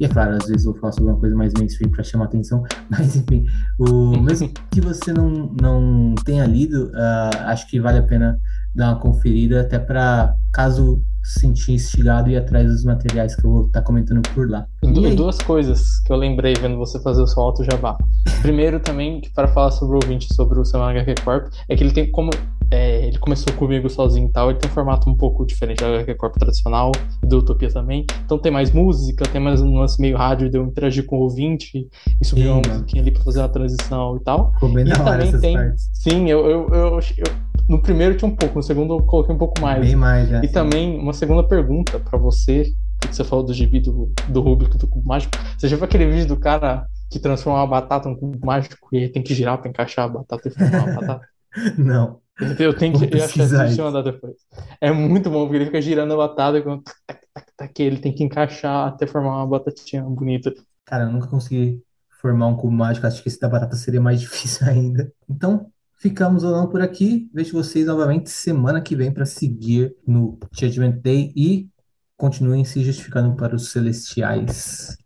[0.00, 2.24] E é claro, às vezes eu vou falar sobre uma coisa mais mainstream para chamar
[2.24, 3.46] atenção, mas enfim,
[3.78, 8.36] o, mesmo que você não, não tenha lido, uh, acho que vale a pena
[8.74, 13.50] dar uma conferida, até para caso sentir instigado e ir atrás dos materiais que eu
[13.50, 14.66] vou estar tá comentando por lá.
[14.82, 17.96] Du duas coisas que eu lembrei vendo você fazer o seu auto jabá.
[18.42, 21.92] Primeiro também, para falar sobre o ouvinte, sobre o Semana HQ Corp, é que ele
[21.92, 22.30] tem como
[22.70, 25.88] é, ele começou comigo sozinho e tal, ele tem um formato um pouco diferente da
[25.88, 28.04] HQ Corp tradicional do Utopia também.
[28.24, 31.20] Então tem mais música, tem mais um lance meio rádio de eu interagir com o
[31.20, 31.88] ouvinte
[32.20, 34.52] e subir uma musiquinha ali pra fazer uma transição e tal.
[34.54, 35.56] Ficou bem e também tem.
[35.56, 35.90] Partes.
[35.92, 37.24] Sim, eu, eu, eu, eu,
[37.68, 39.84] no primeiro tinha um pouco, no segundo eu coloquei um pouco mais.
[39.84, 40.42] Bem mais, já.
[40.42, 40.52] E sim.
[40.52, 42.64] também uma segunda pergunta para você,
[43.00, 45.36] que você falou do gibi do, do Rubik do Cubo Mágico.
[45.58, 48.98] Você já viu aquele vídeo do cara que transforma uma batata num cubo mágico e
[48.98, 51.28] aí tem que girar pra encaixar a batata e formar uma batata?
[51.78, 52.20] Não.
[52.58, 54.34] Eu tenho que eu achar que mandar depois.
[54.80, 58.88] É muito bom, porque ele fica girando a batata e que ele tem que encaixar
[58.88, 60.52] até formar uma batatinha bonita.
[60.84, 61.80] Cara, eu nunca consegui
[62.20, 65.12] formar um cubo mágico, acho que esse da batata seria mais difícil ainda.
[65.30, 65.70] Então,
[66.04, 67.30] ficamos ou não por aqui.
[67.32, 71.66] Vejo vocês novamente semana que vem para seguir no Judgment Day e
[72.14, 74.98] continuem se justificando para os celestiais.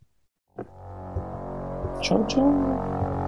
[2.00, 3.27] Tchau, tchau.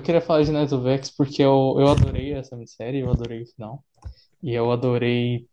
[0.00, 3.42] Eu queria falar de Knights of X porque eu, eu adorei essa série, eu adorei
[3.42, 3.84] o final.
[4.42, 5.46] E eu adorei,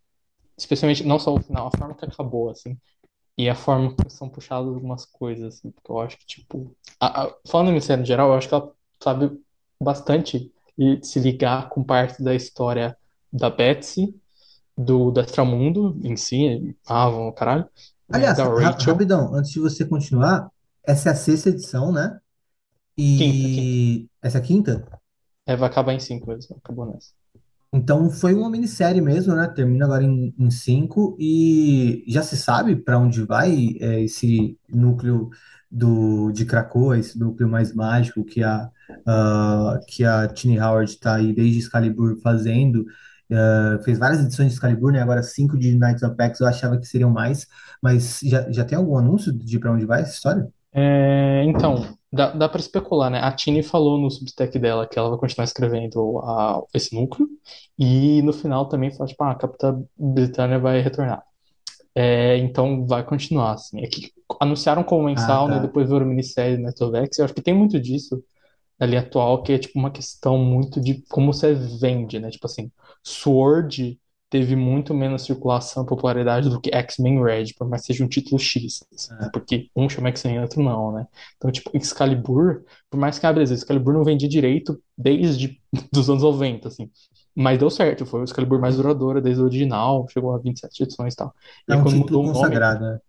[0.57, 2.77] especialmente, não só o final, a forma que acabou, assim.
[3.37, 5.69] E a forma que são puxadas algumas coisas, assim.
[5.69, 6.73] Porque eu acho que, tipo.
[6.97, 8.71] A, a, falando em série em geral, eu acho que ela
[9.03, 9.37] sabe
[9.81, 10.49] bastante
[11.03, 12.95] se ligar com parte da história
[13.31, 14.15] da Betsy,
[14.77, 17.67] do, do Extramundo em si, Avon, caralho.
[18.09, 18.93] Aliás, da Rachel.
[18.93, 20.49] rapidão, antes de você continuar,
[20.85, 22.17] essa é a sexta edição, né?
[22.97, 24.09] E quinta, quinta.
[24.21, 24.87] essa quinta?
[25.45, 27.11] É, vai acabar em cinco mesmo, acabou nessa.
[27.71, 29.47] Então foi uma minissérie mesmo, né?
[29.47, 35.29] Termina agora em, em cinco e já se sabe para onde vai é, esse núcleo
[35.69, 41.15] do, de Krakoa, esse núcleo mais mágico que a, uh, que a Tini Howard está
[41.15, 42.85] aí desde Excalibur fazendo.
[43.29, 45.01] Uh, fez várias edições de Excalibur, né?
[45.01, 47.45] Agora cinco de Knights of X, eu achava que seriam mais,
[47.81, 50.47] mas já, já tem algum anúncio de para onde vai essa história?
[50.73, 53.19] É, então, Dá, dá para especular, né?
[53.19, 57.27] A Tini falou no Substack dela que ela vai continuar escrevendo a, esse núcleo,
[57.77, 61.21] e no final também falou, tipo, ah, a Capitã Britânia vai retornar.
[61.93, 63.81] É, então vai continuar, assim.
[63.81, 65.55] É que anunciaram como mensal, ah, tá.
[65.55, 65.61] né?
[65.61, 67.17] Depois viram minissérie Netovex.
[67.17, 68.23] Eu acho que tem muito disso
[68.79, 72.29] na linha atual, que é tipo uma questão muito de como você vende, né?
[72.29, 72.71] Tipo assim,
[73.03, 73.99] Sword
[74.29, 78.09] teve muito menos circulação e popularidade do que X-Men Red, por mais que seja um
[78.09, 79.29] título X, assim, é.
[79.29, 81.07] porque um chama X-Men e outro não, né?
[81.37, 85.59] Então, tipo, Excalibur, por mais que, ah, beleza, Excalibur não vendia direito desde
[85.95, 86.89] os anos 90, assim,
[87.33, 91.13] mas deu certo, foi o Excalibur mais duradouro desde o original, chegou a 27 edições
[91.13, 91.33] e tal.
[91.69, 92.99] É e um título consagrado, nome, né?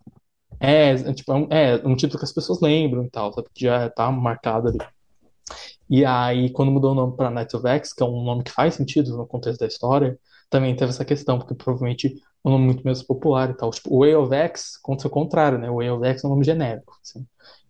[0.60, 3.48] É, é, tipo, é um, é um título que as pessoas lembram e tal, sabe?
[3.54, 4.78] Que já tá marcado ali.
[5.88, 8.50] E aí, quando mudou o nome para Knights of X, que é um nome que
[8.50, 10.18] faz sentido no contexto da história,
[10.50, 13.70] também teve essa questão, porque provavelmente é um nome muito menos popular e tal.
[13.70, 15.70] Tipo, o Way of X aconteceu o contrário, né?
[15.70, 17.26] O Way of X é um nome genérico, assim.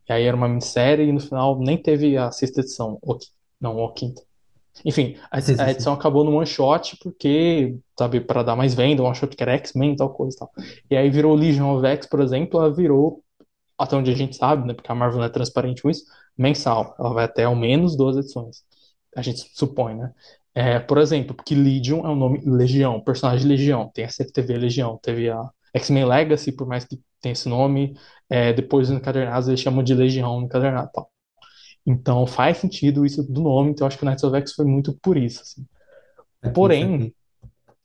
[0.09, 3.19] E aí era uma minissérie e no final nem teve a sexta edição, ou,
[3.61, 4.23] não, ou a quinta.
[4.85, 5.99] Enfim, a, sim, sim, a edição sim.
[5.99, 9.93] acabou no one shot porque, sabe, para dar mais venda, one shot que era X-Men
[9.93, 10.51] e tal coisa e tal.
[10.91, 13.23] E aí virou Legion of X, por exemplo, ela virou,
[13.77, 16.05] até onde a gente sabe, né, porque a Marvel não é transparente com isso,
[16.37, 16.95] mensal.
[16.99, 18.63] Ela vai até ao menos duas edições.
[19.17, 20.13] A gente supõe, né?
[20.61, 23.89] É, por exemplo, porque Legion é um nome Legião, personagem Legião.
[23.95, 27.97] Tem a CTV Legião, teve a X-Men Legacy, por mais que tem esse nome.
[28.29, 31.13] É, depois, no encadernado, eles chamam de Legião no encadernado tal.
[31.87, 33.71] Então, faz sentido isso do nome.
[33.71, 35.43] Então, acho que o Knights of X foi muito por isso.
[35.43, 35.65] Assim.
[36.43, 37.15] Aqui, Porém,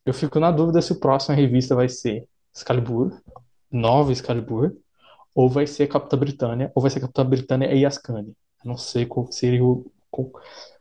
[0.03, 3.21] eu fico na dúvida se o próximo revista vai ser Excalibur,
[3.71, 4.75] nova Excalibur,
[5.35, 8.33] ou vai ser Capitã Britânia, ou vai ser Capitã Britânia e Ascani.
[8.65, 9.85] Não sei qual seria o.
[10.09, 10.31] Qual,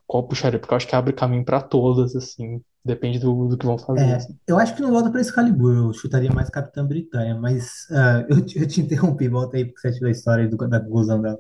[0.06, 2.62] qual puxaria, porque eu acho que abre caminho pra todas, assim.
[2.84, 4.14] Depende do, do que vão fazer.
[4.14, 4.38] É, assim.
[4.46, 8.44] eu acho que não volta pra Excalibur, eu chutaria mais Capitã Britânia, mas ah, eu,
[8.44, 11.38] te- eu te interrompi, volta aí porque você achou da história do, da conclusão dela.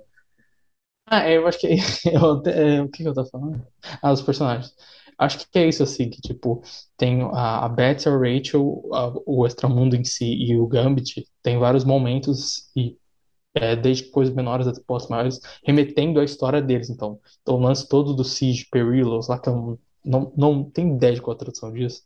[1.06, 1.66] Ah, é, eu acho que.
[2.06, 3.66] eu é, o que que eu tava falando?
[4.02, 4.74] Ah, os personagens.
[5.18, 6.62] Acho que é isso, assim, que, tipo,
[6.96, 11.58] tem a, a Betsy, a Rachel, a- o Extramundo em si e o Gambit, tem
[11.58, 12.96] vários momentos, e
[13.54, 16.90] é, desde coisas menores até postos maiores, remetendo à história deles.
[16.90, 20.96] Então, então o lance todo do Siege Perilous, lá que eu não, não, não tenho
[20.96, 22.02] ideia de qual a tradução disso,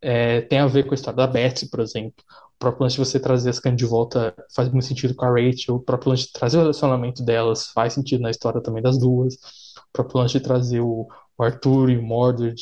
[0.00, 2.14] é, tem a ver com a história da Betsy, por exemplo.
[2.56, 5.28] O próprio lance de você trazer as Candy de volta faz muito sentido com a
[5.28, 5.76] Rachel.
[5.76, 9.34] O próprio lance de trazer o relacionamento delas faz sentido na história também das duas.
[9.34, 11.06] O próprio lance de trazer o,
[11.36, 12.56] o Arthur e o Mordred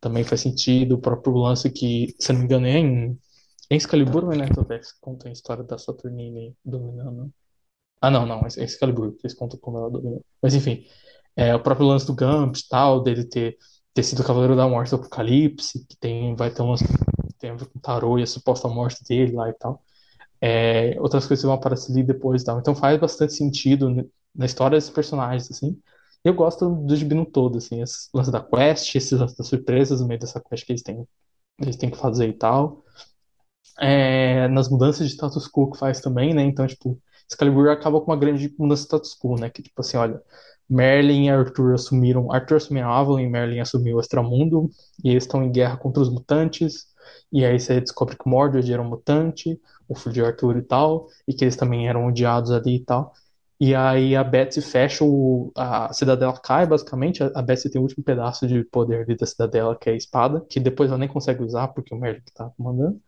[0.00, 0.96] também faz sentido.
[0.96, 3.18] O próprio lance que, se não me engano, é em,
[3.70, 7.32] em Excalibur ou é Netflix que conta a história da Saturnine dominando.
[8.00, 10.24] Ah, não, não, é Excalibur, que eles contam como ela dominou.
[10.42, 10.84] Mas enfim,
[11.36, 13.56] é, o próprio lance do Gambit tal, dele ter,
[13.94, 16.84] ter sido o Cavaleiro da Morte do Apocalipse, que tem, vai ter um lance
[17.38, 19.82] tem a ver com o Tarô e a suposta morte dele lá e tal.
[20.40, 22.58] É, outras coisas vão aparecer ali depois e tal.
[22.60, 25.78] Então faz bastante sentido na história desses personagens, assim.
[26.24, 30.00] Eu gosto do gibi no todo, assim, esse lance da quest, esses lance das surpresas
[30.00, 31.06] no meio dessa quest que eles têm,
[31.60, 32.84] eles têm que fazer e tal.
[33.80, 36.42] É, nas mudanças de status quo que faz também, né?
[36.42, 39.50] Então, tipo, Excalibur acaba com uma grande mudança de status quo, né?
[39.50, 40.20] Que, tipo assim, olha,
[40.68, 42.32] Merlin e Arthur assumiram.
[42.32, 44.70] Arthur assumiu a Avalon e Merlin assumiu o Extramundo.
[45.04, 46.86] E eles estão em guerra contra os mutantes.
[47.32, 51.08] E aí você descobre que Mordred era um mutante, o filho de Arthur e tal.
[51.26, 53.12] E que eles também eram odiados ali e tal.
[53.60, 55.52] E aí a Betsy fecha o.
[55.56, 57.22] A cidadela cai, basicamente.
[57.22, 59.96] A a Betsy tem o último pedaço de poder ali da cidadela, que é a
[59.96, 63.00] espada, que depois ela nem consegue usar, porque o Merlin tá comandando.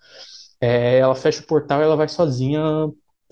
[0.61, 2.61] É, ela fecha o portal e ela vai sozinha,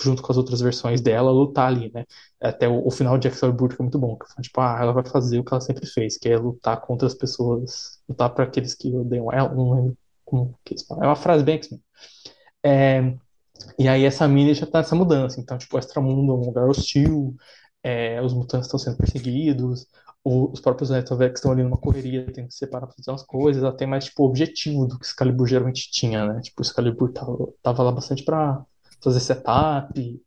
[0.03, 2.05] junto com as outras versões dela, lutar ali, né?
[2.41, 4.17] Até o, o final de Excalibur fica muito bom.
[4.17, 6.81] Que foi, tipo, ah, ela vai fazer o que ela sempre fez, que é lutar
[6.81, 9.55] contra as pessoas, lutar para aqueles que odeiam ela.
[9.55, 11.05] Não lembro como que eles falam.
[11.05, 11.83] É uma frase bem X-Men.
[12.65, 13.15] É,
[13.79, 15.41] e aí essa mina já tá nessa mudança.
[15.41, 17.37] Então, tipo, o Extramundo é um lugar hostil,
[17.83, 19.87] é, os mutantes estão sendo perseguidos,
[20.25, 23.75] os próprios Netovex estão ali numa correria, tem que se separar pra fazer umas coisas,
[23.77, 26.41] tem mais, tipo, objetivo do que Excalibur geralmente tinha, né?
[26.43, 28.65] Tipo, o Excalibur tava, tava lá bastante pra
[29.03, 30.23] fazer setup,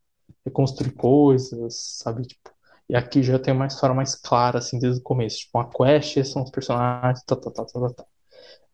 [0.46, 2.24] reconstruir coisas, sabe?
[2.28, 2.52] Tipo,
[2.90, 5.40] e aqui já tem uma história mais clara, assim, desde o começo.
[5.40, 8.06] Tipo, uma quest, esses são os personagens, tá, tá, tá, tá, tá, tá.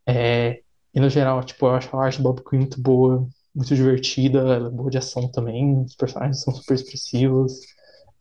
[0.08, 0.62] É,
[0.94, 4.40] e no geral, tipo, eu acho a arte do Bob Quinn muito boa, muito divertida,
[4.40, 7.54] ela é boa de ação também, os personagens são super expressivos.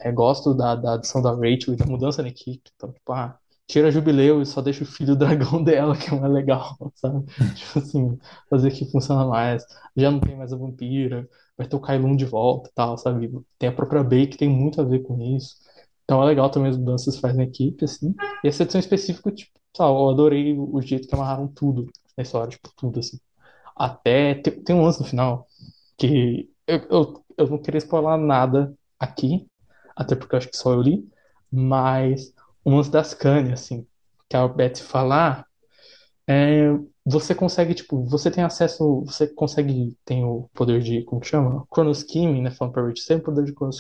[0.01, 2.71] É, gosto da, da adição da Rachel e da mudança na equipe.
[2.77, 6.33] Então, tipo, ah, tira Jubileu e só deixa o filho dragão dela, que é mais
[6.33, 7.25] legal, sabe?
[7.57, 8.19] Tipo assim,
[8.49, 9.65] fazer que funciona mais.
[9.97, 11.29] Já não tem mais a vampira,
[11.59, 13.31] vai ter o Kailun de volta tal, sabe?
[13.59, 15.57] Tem a própria Bey que tem muito a ver com isso.
[16.05, 18.15] Então é legal também as mudanças que faz na equipe, assim.
[18.45, 21.87] E essa edição específica, tipo, sabe, eu adorei o, jeito que amarraram tudo
[22.17, 23.19] na história, tipo, tudo, assim.
[23.77, 25.47] Até tem, tem um lance no final
[25.99, 29.47] que eu, eu, eu não queria spoiler nada aqui,
[29.97, 31.09] até porque eu acho que só eu li,
[31.51, 32.33] mas
[32.65, 33.87] um lance das Kanye, assim,
[34.29, 35.45] que a Beth fala, ah,
[36.27, 36.71] é,
[37.11, 41.67] você consegue, tipo, você tem acesso, você consegue, tem o poder de, como que chama?
[41.73, 43.73] Chrono Skimming, né, falando pra Rich, tem o poder de Chrono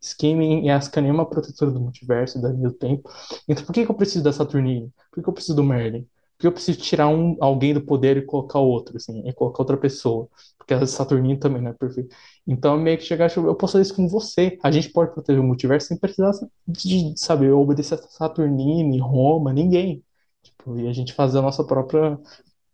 [0.00, 3.10] Skimming, e a Ascani é uma protetora do multiverso, da linha do tempo,
[3.48, 4.92] então por que que eu preciso da Saturnine?
[5.10, 6.02] Por que que eu preciso do Merlin?
[6.36, 9.62] Por que eu preciso tirar um, alguém do poder e colocar outro, assim, e colocar
[9.62, 10.28] outra pessoa?
[10.58, 12.14] Porque a Saturnine também não é perfeita.
[12.46, 14.58] Então, meio que chegar, tipo, eu posso fazer isso com você.
[14.62, 16.32] A gente pode proteger o multiverso sem precisar
[16.66, 20.04] de, sabe, obedecer a Saturnine, Roma, ninguém.
[20.42, 22.18] Tipo, e a gente fazer a nossa própria,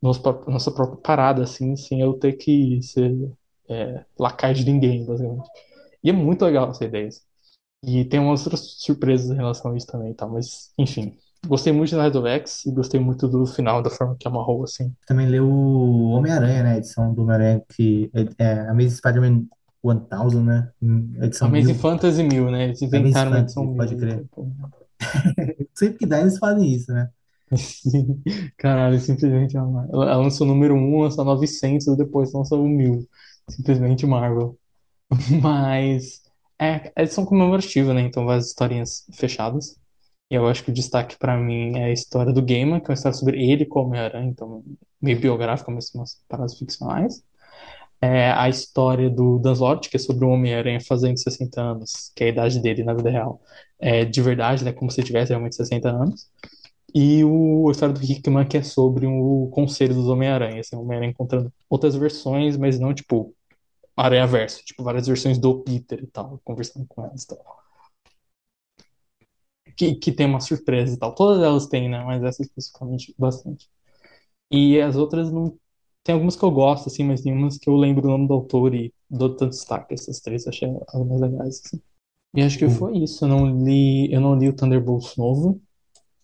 [0.03, 3.31] nossa, nossa própria parada, assim, sem eu ter que ser
[3.69, 4.05] é,
[4.53, 5.49] de ninguém, basicamente.
[6.03, 7.07] E é muito legal essa ideia.
[7.07, 7.21] assim.
[7.85, 10.27] E tem umas outras surpresas em relação a isso também, tá?
[10.27, 11.17] Mas, enfim.
[11.47, 14.63] Gostei muito de Night of X e gostei muito do final, da forma que amarrou,
[14.63, 14.95] assim.
[15.07, 16.73] Também leu o Homem-Aranha, né?
[16.73, 19.45] A edição do Homem-Aranha, que é, é Amazing Spider-Man
[19.85, 20.71] 1000, né?
[20.81, 21.75] Hum, Edição Amazing 1000.
[21.81, 22.65] Fantasy 1000, né?
[22.65, 24.07] Eles Amazing inventaram uma edição Fantasy, pode 1000.
[24.07, 24.23] crer.
[24.23, 24.53] tipo,
[25.75, 27.11] Sempre que dá, eles fazem isso, né?
[28.57, 30.03] Caralho, simplesmente Marvel.
[30.03, 33.07] Ela lançou o número 1, lançou 900, depois lançou o 1000.
[33.49, 34.59] Simplesmente Marvel.
[35.43, 36.23] Mas
[36.61, 38.03] é, é edição comemorativa, né?
[38.03, 39.79] Então várias historinhas fechadas.
[40.31, 42.91] E eu acho que o destaque pra mim é a história do Gaiman, que é
[42.91, 44.65] uma história sobre ele como Homem-Aranha, então
[45.01, 47.23] meio biográfica, mas umas paradas ficcionais.
[48.01, 52.25] é a história do Dan Slott, que é sobre o Homem-Aranha fazendo 60 anos, que
[52.25, 53.41] é a idade dele na vida real.
[53.79, 54.73] É de verdade, né?
[54.73, 56.29] Como se tivesse realmente 60 anos.
[56.95, 60.61] E o, a história do Hickman, que é sobre o conselho dos Homem-Aranha.
[60.61, 63.35] Assim, Homem-Aranha encontrando outras versões, mas não, tipo,
[63.97, 64.65] Aranha Verso.
[64.65, 67.63] Tipo, várias versões do Peter e tal, conversando com elas e tal.
[69.77, 71.15] Que, que tem uma surpresa e tal.
[71.15, 72.05] Todas elas têm, né?
[72.05, 73.69] Mas essa especificamente bastante.
[74.51, 75.59] E as outras não.
[76.05, 78.35] Tem algumas que eu gosto, assim, mas tem umas que eu lembro o nome do
[78.35, 79.95] autor e dou tanto destaque.
[79.95, 81.83] Essas três achei as mais legais, assim.
[82.35, 83.25] E acho que Tipo, foi isso.
[83.25, 85.61] Eu não li, eu não li o Thunderbolts novo.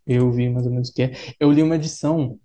[0.08, 1.12] Eu vi mais ou menos o que é.
[1.38, 2.38] Eu li uma edição.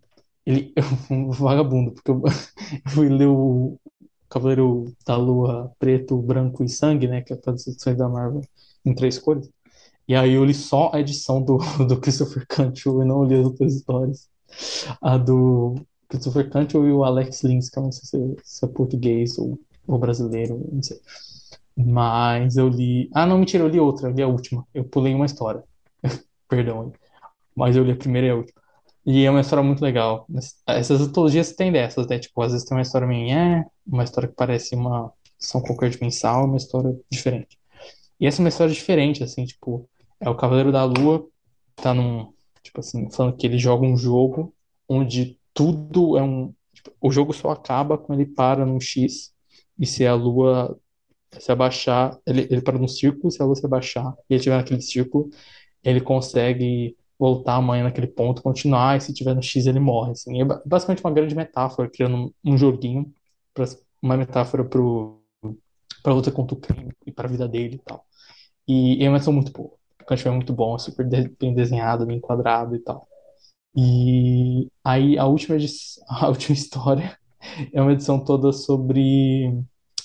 [0.46, 2.22] Ele, eu fui um vagabundo, porque eu,
[2.86, 3.80] eu fui ler o
[4.30, 7.22] Cavaleiro da Lua Preto, Branco e Sangue, né?
[7.22, 8.42] Que é as edições da Marvel
[8.86, 9.50] em três cores.
[10.08, 11.58] E aí eu li só a edição do,
[11.88, 14.30] do Christopher Cantwell e não li as outras histórias.
[15.02, 15.76] A do
[16.10, 19.60] Christopher Cantwell e o Alex Lins, que eu não sei se se é português ou,
[19.88, 21.00] ou brasileiro, não sei.
[21.76, 23.10] Mas eu li.
[23.14, 24.66] Ah, não, mentira, eu li outra, eu li a última.
[24.74, 25.64] Eu pulei uma história.
[26.48, 26.94] Perdão.
[27.56, 28.62] Mas eu li a primeira e a última.
[29.06, 30.26] E é uma história muito legal.
[30.30, 32.20] Mas Essas antologias têm dessas, né?
[32.20, 35.90] Tipo, às vezes tem uma história meio, é, uma história que parece uma São qualquer
[35.90, 37.58] de mensal, uma história diferente.
[38.20, 39.90] E essa é uma história diferente, assim, tipo,
[40.20, 41.28] é o Cavaleiro da Lua,
[41.76, 42.32] tá num,
[42.62, 44.54] tipo assim, falando que ele joga um jogo
[44.88, 49.34] onde tudo é um, tipo, o jogo só acaba quando ele para num X,
[49.78, 50.80] e se a Lua
[51.40, 54.58] se abaixar, ele, ele para num círculo, se a Lua se abaixar, e ele estiver
[54.58, 55.30] naquele círculo,
[55.84, 60.42] ele consegue voltar amanhã naquele ponto, continuar, e se tiver no X ele morre, assim.
[60.42, 63.14] É ba- basicamente uma grande metáfora, criando um, joguinho,
[63.54, 63.66] pra,
[64.02, 65.22] uma metáfora pro,
[66.04, 68.06] pra luta contra o crime e pra vida dele e tal.
[68.68, 69.72] E é uma edição muito boa.
[70.02, 73.08] O Kanchio é muito bom, é super bem desenhado, bem enquadrado e tal.
[73.76, 75.68] E aí a última, edi-
[76.10, 77.18] a última história
[77.74, 79.54] é uma edição toda sobre.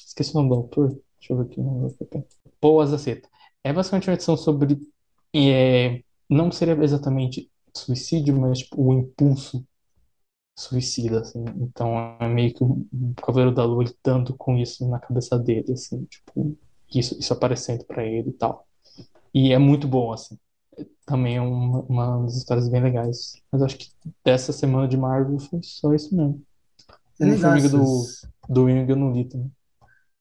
[0.06, 0.88] Esqueci o nome do autor.
[1.20, 1.60] Deixa eu ver aqui.
[2.60, 3.28] Paul Azaceta.
[3.64, 4.78] É basicamente uma edição sobre.
[5.34, 9.66] é, não seria exatamente suicídio, mas tipo, o impulso
[10.58, 11.44] suicida, assim.
[11.58, 12.86] Então é meio que o
[13.22, 16.56] Cavaleiro da Lua lidando com isso na cabeça dele, assim, tipo,
[16.94, 18.66] isso, isso aparecendo pra ele e tal.
[19.34, 20.38] E é muito bom, assim.
[21.06, 23.42] Também é uma, uma das histórias bem legais.
[23.52, 23.90] Mas acho que
[24.24, 26.42] dessa semana de Marvel foi só isso mesmo.
[27.20, 28.14] é O Formiga do,
[28.48, 29.52] do Wing eu não li também.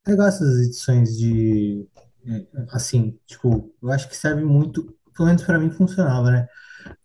[0.05, 1.87] é legal essas edições de,
[2.25, 6.47] é, assim, tipo, eu acho que serve muito, pelo menos pra mim funcionava, né?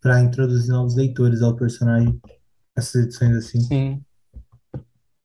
[0.00, 2.20] Pra introduzir novos leitores ao personagem,
[2.76, 3.60] essas edições assim.
[3.68, 4.04] Sim.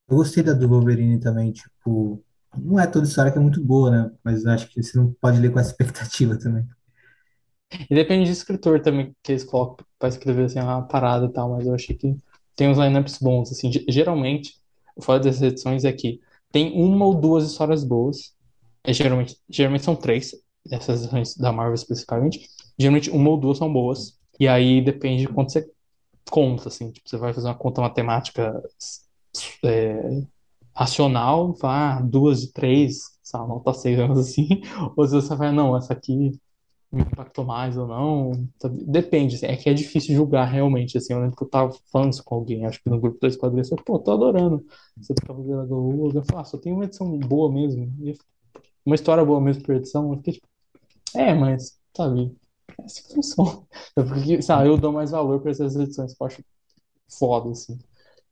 [0.10, 2.22] Eu gostei da do Wolverine também, tipo,
[2.58, 4.12] não é toda história que é muito boa, né?
[4.24, 6.68] Mas acho que você não pode ler com essa expectativa também.
[7.90, 11.50] E depende do escritor também, que eles colocam pra escrever assim, uma parada e tal,
[11.52, 12.16] mas eu achei que
[12.56, 13.72] tem uns lineups bons, assim.
[13.72, 14.54] Ge- Geralmente,
[14.96, 16.20] o foda dessas edições é que
[16.52, 18.34] tem uma ou duas histórias boas.
[18.86, 20.32] É, geralmente, geralmente são três,
[20.66, 22.48] dessas edições da Marvel especificamente.
[22.78, 24.18] Geralmente uma ou duas são boas.
[24.40, 25.70] E aí depende de quanto você
[26.30, 26.92] conta, assim.
[26.92, 28.62] Tipo, você vai fazer uma conta matemática
[29.64, 30.22] é,
[30.76, 33.00] racional, vá, duas de três,
[33.34, 34.48] lá, nota seis, digamos assim.
[34.96, 36.40] Ou se você vai, não, essa aqui
[36.92, 38.48] me impactou mais ou não.
[38.62, 38.84] sabe?
[38.86, 42.14] Depende, assim, é que é difícil julgar realmente, assim, eu lembro que eu tava falando
[42.14, 44.66] isso com alguém, acho que no grupo da Esquadrilha, falei, pô, tô adorando
[44.96, 47.92] você do Cavaleiro da Lua, eu falei, ah, só tem uma edição boa mesmo,
[48.86, 50.48] uma história boa mesmo por edição, eu fiquei tipo,
[51.16, 52.34] é, mas, sabe,
[53.14, 53.62] funciona,
[53.98, 56.44] É porque, sabe, eu dou mais valor pra essas edições, que eu acho
[57.20, 57.78] foda, assim,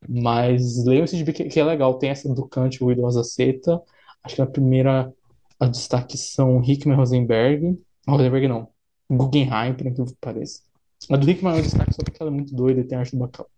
[0.08, 3.82] mas leiam esse gibi que, que é legal, tem essa do Kant, o Idosa Seta,
[4.24, 5.12] acho que a primeira,
[5.60, 7.78] a destaque são Hickman Rosenberg,
[8.08, 8.68] Rosenberg não,
[9.10, 10.62] Guggenheim, por incrível que pareça.
[11.10, 13.16] A do Hickman é um destaque só porque ela é muito doida e tem arte
[13.16, 13.48] bacana.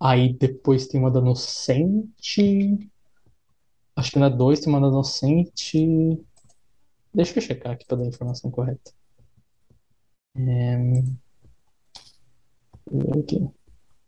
[0.00, 2.90] Aí depois tem uma da Inocente.
[3.94, 6.18] Acho que na 2 tem uma da Inocente.
[7.14, 8.92] Deixa eu checar aqui pra dar a informação correta.
[10.34, 11.02] É.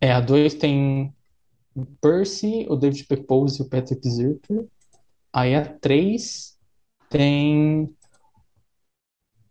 [0.00, 1.14] É, a 2 tem
[1.74, 4.66] o Percy, o David Pepose e o Patrick Zircher.
[5.32, 6.58] Aí a 3
[7.08, 7.94] tem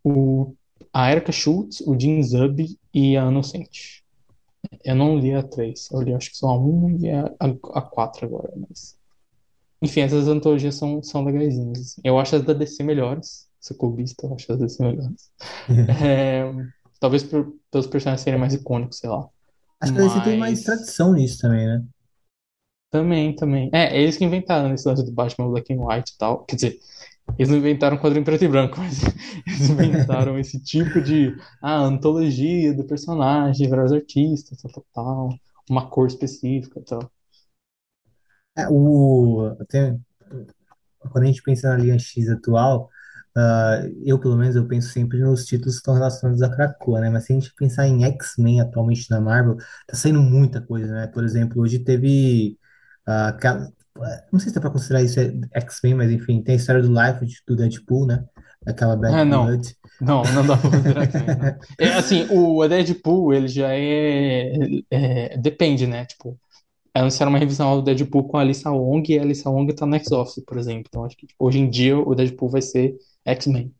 [0.04, 0.54] o,
[0.94, 4.04] a Erika Schultz, o Jim Zub e a Inocente.
[4.84, 7.80] Eu não li a 3, eu li acho que só a 1 e a, a,
[7.80, 8.98] a 4 agora, mas.
[9.82, 11.80] Enfim, essas antologias são, são legaisinhas.
[11.80, 12.02] assim.
[12.04, 13.50] Eu acho as da DC melhores.
[13.62, 15.32] Sou clubista, eu acho as da DC melhores.
[16.04, 16.44] É,
[17.00, 19.30] talvez por, pelos personagens serem mais icônicos, sei lá.
[19.80, 20.64] Acho que DC tem mais Mas.
[20.64, 21.86] tradição nisso também, né?
[22.90, 23.70] Também, também.
[23.72, 26.44] É, eles que inventaram esse lance do Batman Black and White e tal.
[26.44, 26.80] Quer dizer,
[27.38, 29.00] eles não inventaram quadrinho preto e branco, mas
[29.48, 35.30] eles inventaram esse tipo de ah, antologia do personagem, vários artistas, tal, tal, tal,
[35.70, 37.12] uma cor específica e tal.
[38.58, 40.04] É, o, tem,
[41.12, 42.90] quando a gente pensa na linha X atual,
[43.36, 47.10] ah, eu, pelo menos, eu penso sempre nos títulos que estão relacionados a Krakoa, né?
[47.10, 49.58] Mas se a gente pensar em X-Men atualmente na Marvel,
[49.88, 51.08] tá saindo muita coisa, né?
[51.08, 52.58] Por exemplo, hoje teve
[53.08, 53.72] ah, aquela-
[54.32, 56.90] não sei se dá pra considerar isso é X-Men, mas enfim, tem a história do
[56.90, 58.26] Life do Deadpool, né?
[58.66, 59.46] Aquela Ah, Bad não.
[59.46, 59.76] Blood.
[60.00, 61.56] Não, não dá pra considerar X-Men, não.
[61.80, 64.54] É, assim, o Deadpool, ele já é,
[64.92, 66.06] é- Depende, né?
[66.06, 66.40] Tipo,
[66.94, 69.96] anunciaram uma revisão do Deadpool com a Alissa Wong e a Alissa Wong tá no
[69.96, 70.86] X-Office, por exemplo.
[70.90, 72.96] Então, acho que tipo, hoje em dia o Deadpool vai ser
[73.26, 73.74] X-Men.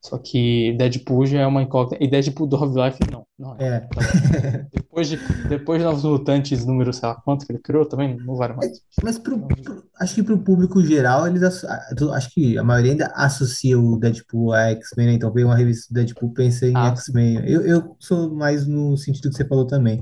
[0.00, 2.02] Só que Deadpool já é uma incógnita.
[2.02, 3.26] E Deadpool do Half-Life, não.
[3.36, 3.88] Não é.
[3.96, 4.66] É.
[4.72, 5.16] Depois de,
[5.48, 8.80] depois de Novos Mutantes, número sei lá quanto que ele criou, também não vale mais.
[9.02, 11.80] Mas pro, pro- acho que pro público geral, eles ah,
[12.14, 15.12] acho que a maioria ainda associa o Deadpool a X-Men, né?
[15.14, 16.88] Então veio uma revista do Deadpool, pensa em Ah.
[16.88, 17.42] X-Men.
[17.48, 20.00] Eu, eu sou mais no sentido que você falou também.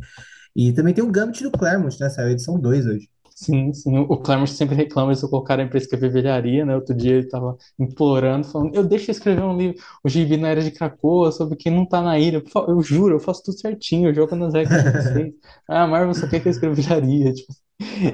[0.55, 2.09] E também tem o Gambit do Claremont, né?
[2.09, 3.09] Saiu a edição 2 hoje.
[3.39, 3.99] Sim, sim.
[3.99, 6.75] O Clemens sempre reclama se eu colocar ele pra escrever velharia, né?
[6.75, 10.63] Outro dia ele tava implorando, falando: Eu deixo escrever um livro, o Gibi na Era
[10.63, 12.43] de Krakoa, sobre quem não tá na ilha.
[12.67, 15.35] Eu juro, eu faço tudo certinho, eu jogo nas regras de vocês.
[15.69, 17.33] Ah, Marvel só quer que eu escreva velharia.
[17.35, 17.53] Tipo,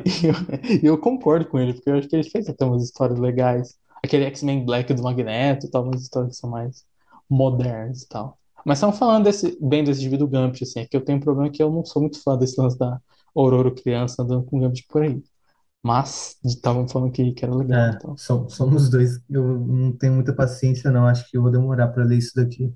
[0.04, 3.18] e eu, eu concordo com ele, porque eu acho que ele fez até umas histórias
[3.18, 3.76] legais.
[4.04, 6.84] Aquele X-Men Black do Magneto, tal, umas histórias que são mais
[7.30, 8.38] modernas e tal.
[8.64, 11.20] Mas estamos falando desse, bem desse Gibi do Gambit, assim, é que eu tenho um
[11.20, 13.00] problema que eu não sou muito fã desse lance da
[13.34, 15.22] Aurora criança andando com Gambit por aí.
[15.82, 18.16] Mas estavam falando que, que era legal, É, então.
[18.16, 19.18] som- somos dois.
[19.30, 21.06] Eu não tenho muita paciência, não.
[21.06, 22.72] Acho que eu vou demorar para ler isso daqui.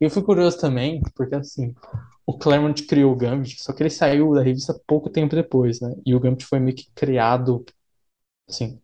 [0.00, 1.74] Eu fui curioso também, porque assim,
[2.26, 5.94] o Claremont criou o Gambit, só que ele saiu da revista pouco tempo depois, né?
[6.04, 7.64] E o Gambit foi meio que criado,
[8.48, 8.80] assim,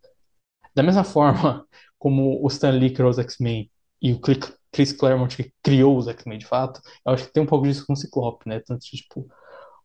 [0.75, 1.67] da mesma forma
[1.99, 3.71] como o Stan Lee criou os X-Men
[4.03, 4.21] e o
[4.73, 7.87] Chris Claremont que criou os X-Men de fato, eu acho que tem um pouco disso
[7.87, 8.61] com o Ciclope, né?
[8.61, 9.29] Tanto de, tipo,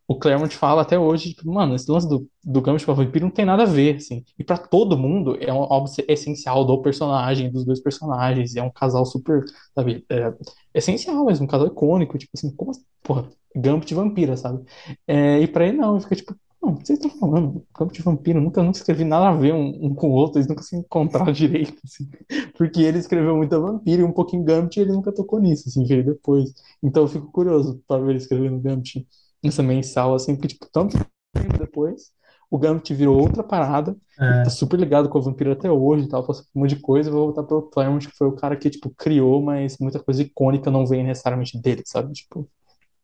[0.07, 3.31] o Claremont fala até hoje, tipo, mano, esse lance do, do Gambit para vampiro não
[3.31, 4.23] tem nada a ver, assim.
[4.39, 8.55] E pra todo mundo é um, algo essencial do personagem, dos dois personagens.
[8.55, 9.43] É um casal super,
[9.75, 10.33] sabe, é,
[10.73, 12.85] essencial mesmo, um casal icônico, tipo assim, como assim?
[13.03, 14.63] Porra, Gambit vampira, sabe?
[15.05, 17.65] É, e pra ele não, ele fica tipo, não, o que vocês estão falando?
[17.77, 20.63] Gambit vampiro, nunca, nunca escrevi nada a ver um, um com o outro, eles nunca
[20.63, 22.09] se encontraram direito, assim.
[22.57, 25.83] Porque ele escreveu muita vampira e um pouquinho Gambit e ele nunca tocou nisso, assim,
[25.85, 26.53] veio depois.
[26.81, 29.05] Então eu fico curioso pra ver ele escrevendo Gambit
[29.43, 30.97] nessa mensal, assim, porque, tipo, tanto
[31.33, 32.11] tempo depois,
[32.49, 33.95] o Gambit virou outra parada,
[34.27, 36.61] ele tá É, super ligado com o Vampiro até hoje e tal, passou por um
[36.63, 39.77] monte de coisa, vou voltar pelo Claremont, que foi o cara que, tipo, criou, mas
[39.79, 42.13] muita coisa icônica não vem necessariamente dele, sabe?
[42.13, 42.49] Tipo,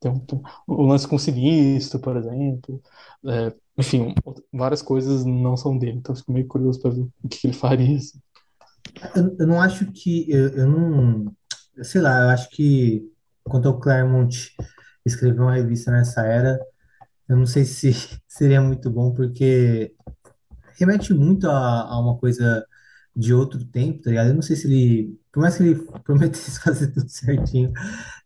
[0.05, 2.81] um, um- o lance com o Sinistro, por exemplo,
[3.25, 4.13] é, enfim,
[4.53, 7.47] várias coisas não são dele, então eu fico meio curioso pra ver o que que
[7.47, 8.19] ele faria, assim.
[9.15, 10.25] eu, eu não acho que.
[10.31, 11.35] Eu, eu não.
[11.83, 13.03] Sei lá, eu acho que
[13.43, 14.55] quanto ao Claremont
[15.05, 16.59] escrever uma revista nessa era,
[17.29, 17.91] eu não sei se
[18.27, 19.95] seria muito bom, porque
[20.77, 22.65] remete muito a, a uma coisa
[23.15, 24.29] de outro tempo, tá ligado?
[24.29, 27.71] Eu não sei se ele, por mais que ele prometesse fazer tudo certinho,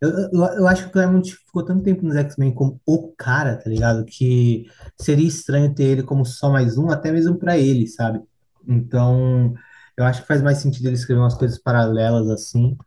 [0.02, 3.58] eu, eu, eu acho que o Claremont ficou tanto tempo nos X-Men como o cara,
[3.58, 4.06] tá ligado?
[4.06, 4.68] Que
[5.00, 8.22] seria estranho ter ele como só mais um, até mesmo pra ele, sabe?
[8.68, 9.54] Então,
[9.98, 12.78] eu acho que faz mais sentido ele escrever umas coisas paralelas assim.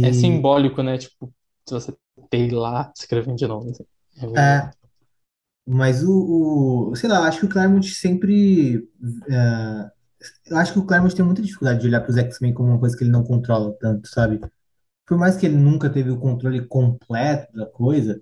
[0.00, 0.98] É E simbólico, né?
[0.98, 1.32] Tipo,
[1.66, 1.96] se você
[2.32, 3.84] ele lá escrevendo de novo, assim.
[4.16, 4.70] É é,
[5.66, 8.88] mas o, o- sei lá, eu acho que o Claremont sempre
[9.30, 9.90] é,
[10.46, 12.80] eu acho que o Claremont tem muita dificuldade de olhar para os X-Men como uma
[12.80, 14.40] coisa que ele não controla tanto, sabe?
[15.06, 18.20] Por mais que ele nunca teve o controle completo da coisa,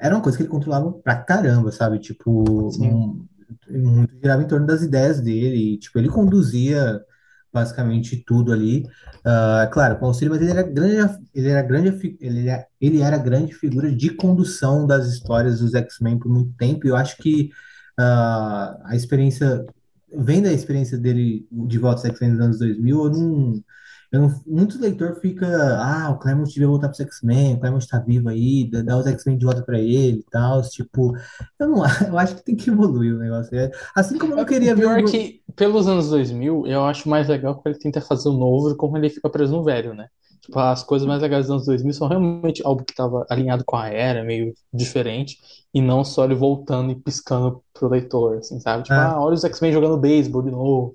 [0.00, 1.98] era uma coisa que ele controlava pra caramba, sabe?
[2.00, 2.32] Tipo,
[2.68, 3.04] Sim.
[3.12, 3.26] um-
[3.70, 7.02] muito girava em torno das ideias dele, e, tipo, ele conduzia
[7.52, 8.84] basicamente tudo ali.
[9.24, 13.18] Ah, claro, com auxílio, mas ele era grande, ele era grande, ele era, ele era
[13.18, 17.50] grande figura de condução das histórias dos X-Men por muito tempo, e eu acho que
[17.98, 19.64] ah, a experiência,
[20.14, 23.64] vendo a experiência dele de volta aos X-Men nos anos 2000, eu não
[24.20, 25.46] não, muito leitor fica,
[25.80, 29.38] ah, o Claremont devia voltar pro X-Men, o Claremont tá vivo aí, dá os X-Men
[29.38, 31.16] de volta pra ele e tal, tipo,
[31.58, 33.56] eu não, eu acho que tem que evoluir o negócio.
[33.56, 36.10] É, Assim como eu não É, O queria ver pior é o, que, pelos anos
[36.10, 39.30] 2000, eu acho mais legal quando ele tenta fazer o novo e como ele fica
[39.30, 40.08] preso no velho, né?
[40.42, 43.76] Tipo, as coisas mais legais dos anos 2000 são realmente algo que estava alinhado com
[43.76, 45.38] a era, meio diferente,
[45.72, 48.82] e não só ele voltando e piscando pro leitor, assim, sabe?
[48.82, 50.92] Tipo, ah, ah, olha os X-Men jogando beisebol de novo.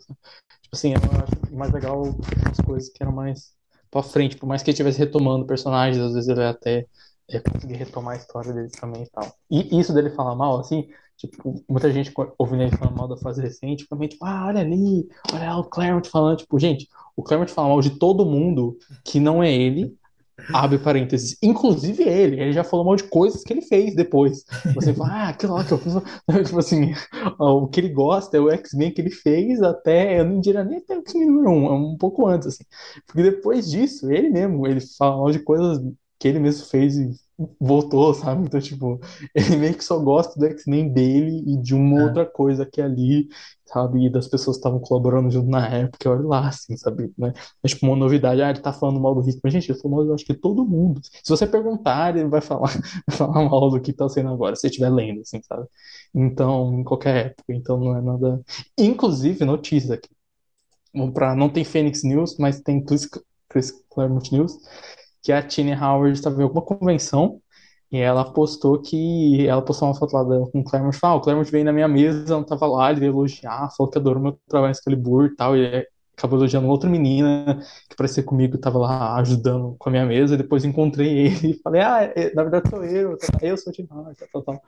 [0.67, 2.03] Tipo assim, eu acho mais legal
[2.51, 3.55] as coisas que eram mais
[3.89, 6.85] pra frente, por mais que ele estivesse retomando personagens, às vezes ele até
[7.29, 9.33] é, conseguir retomar a história dele também e tal.
[9.49, 13.41] E isso dele falar mal, assim, tipo, muita gente ouvindo ele falar mal da fase
[13.41, 17.51] recente, fica tipo, ah, olha ali, olha lá o Claremont falando, tipo, gente, o Claremont
[17.51, 19.96] fala mal de todo mundo que não é ele,
[20.53, 21.37] Abre parênteses.
[21.41, 24.43] Inclusive ele, ele já falou um monte de coisas que ele fez depois.
[24.73, 25.93] Você fala, ah, aquilo lá que eu fiz.
[26.45, 26.93] Tipo assim,
[27.39, 30.77] o que ele gosta é o X-Men que ele fez até, eu não diria nem
[30.79, 32.63] até o X-Men número 1, é um pouco antes, assim.
[33.05, 35.79] Porque depois disso, ele mesmo, ele fala de coisas
[36.19, 37.11] que ele mesmo fez e
[37.59, 38.43] voltou, sabe?
[38.45, 38.99] Então, tipo,
[39.35, 42.81] ele meio que só gosta do X-Men dele e de uma Ah, outra coisa que
[42.81, 43.27] é ali,
[43.67, 44.05] sabe?
[44.05, 47.11] E das pessoas que estavam colaborando junto na época, olha lá, assim, sabe?
[47.17, 47.33] Né?
[47.63, 49.97] É tipo uma novidade, ah, ele tá falando mal do Rick, mas gente, ele falou
[49.97, 51.01] mal, eu acho que todo mundo.
[51.03, 52.69] Se você perguntar, ele vai falar,
[53.07, 55.67] vai falar mal do que tá sendo agora, se estiver lendo, assim, sabe?
[56.13, 58.41] Então, em qualquer época, então não é nada.
[58.77, 60.09] Inclusive, notícia aqui.
[60.93, 61.35] Vamos pra...
[61.35, 63.07] Não tem Phoenix News, mas tem Chris,
[63.49, 64.57] Chris Claremont News
[65.27, 67.41] que a Tini Howard estava em alguma convenção
[67.91, 71.19] e ela postou que ela postou uma foto lá dela com o Claremont falou, ah,
[71.19, 74.21] o Claremont veio na minha mesa, não tava lá, ele veio elogiar, falou que adorou
[74.21, 78.79] meu trabalho em Excalibur e tal, e acabou elogiando outra menina que parecia comigo, tava
[78.79, 82.41] lá ajudando com a minha mesa, e depois encontrei ele e falei, ah, é, na
[82.43, 84.63] verdade sou eu, eu sou o Howard, tal, tal, tal.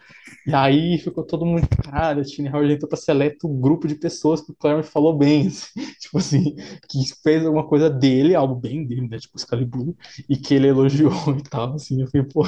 [0.46, 4.42] E aí ficou todo mundo, caralho, a Tini Howard entrou pra seleto grupo de pessoas
[4.42, 6.56] que o Claremont falou bem, assim, tipo assim,
[6.88, 9.96] que fez alguma coisa dele, algo bem dele, né, tipo Excalibur,
[10.30, 12.46] e que ele elogiou e tal, assim, eu fiquei, pô,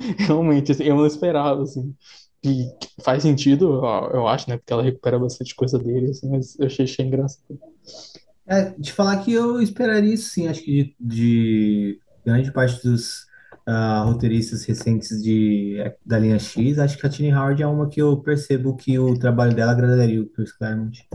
[0.18, 1.94] realmente, assim, eu não esperava, assim,
[2.42, 2.68] e
[3.02, 6.84] faz sentido, eu, acho, né, porque ela recupera bastante coisa dele, assim, mas eu achei,
[6.84, 7.60] achei engraçado.
[8.46, 13.26] É, te falar que eu esperaria isso sim, acho que de, de grande parte dos
[13.66, 18.00] ah, roteiristas recentes de, da linha X, acho que a Tini Howard é uma que
[18.00, 21.06] eu percebo que o trabalho dela agradaria o Chris Claremont.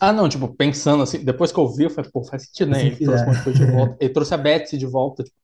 [0.00, 2.86] Ah, não, tipo, pensando assim, depois que eu vi, eu falei, pô, faz sentido, né?
[2.86, 3.96] Ele trouxe de de volta.
[4.04, 5.22] Ele trouxe a Betsy de volta.
[5.22, 5.36] Tipo,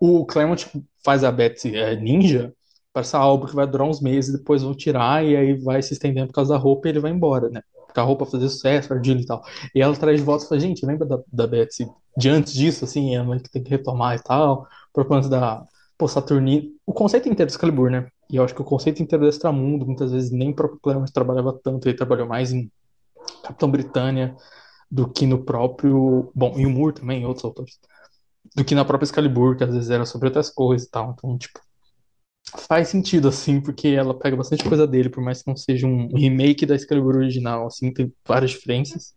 [0.00, 0.66] o Claremont
[1.04, 2.52] faz a Betsy é, ninja
[2.92, 5.92] para essa obra que vai durar uns meses, depois vão tirar e aí vai se
[5.92, 7.62] estendendo por causa da roupa e ele vai embora, né?
[7.86, 9.42] Porque a roupa fazer sucesso, argila e tal.
[9.74, 11.86] E ela traz de volta e fala, gente, lembra da, da Betsy
[12.16, 15.64] de antes disso, assim, uma que tem que retomar e tal, por conta da,
[15.96, 16.70] pô, Saturnino.
[16.86, 18.08] O conceito inteiro do Excalibur, né?
[18.30, 21.12] E eu acho que o conceito inteiro do Extramundo, muitas vezes nem o próprio Claremont
[21.12, 22.70] trabalhava tanto, ele trabalhou mais em
[23.42, 24.36] Capitão Britânia
[24.90, 26.30] do que no próprio.
[26.34, 27.78] Bom, e o Moore também, outros autores.
[28.54, 31.12] Do que na própria Excalibur, que às vezes era sobre outras coisas e tal.
[31.16, 31.60] Então, tipo,
[32.56, 36.08] faz sentido, assim, porque ela pega bastante coisa dele, por mais que não seja um
[36.16, 39.14] remake da Excalibur original, assim, tem várias diferenças.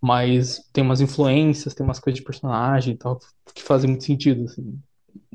[0.00, 3.18] Mas tem umas influências, tem umas coisas de personagem e tal,
[3.54, 4.80] que fazem muito sentido, assim.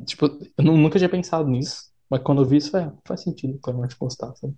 [0.06, 3.96] Tipo, eu nunca tinha pensado nisso, mas quando eu vi isso, faz, faz sentido, claramente,
[4.00, 4.56] gostar, sabe?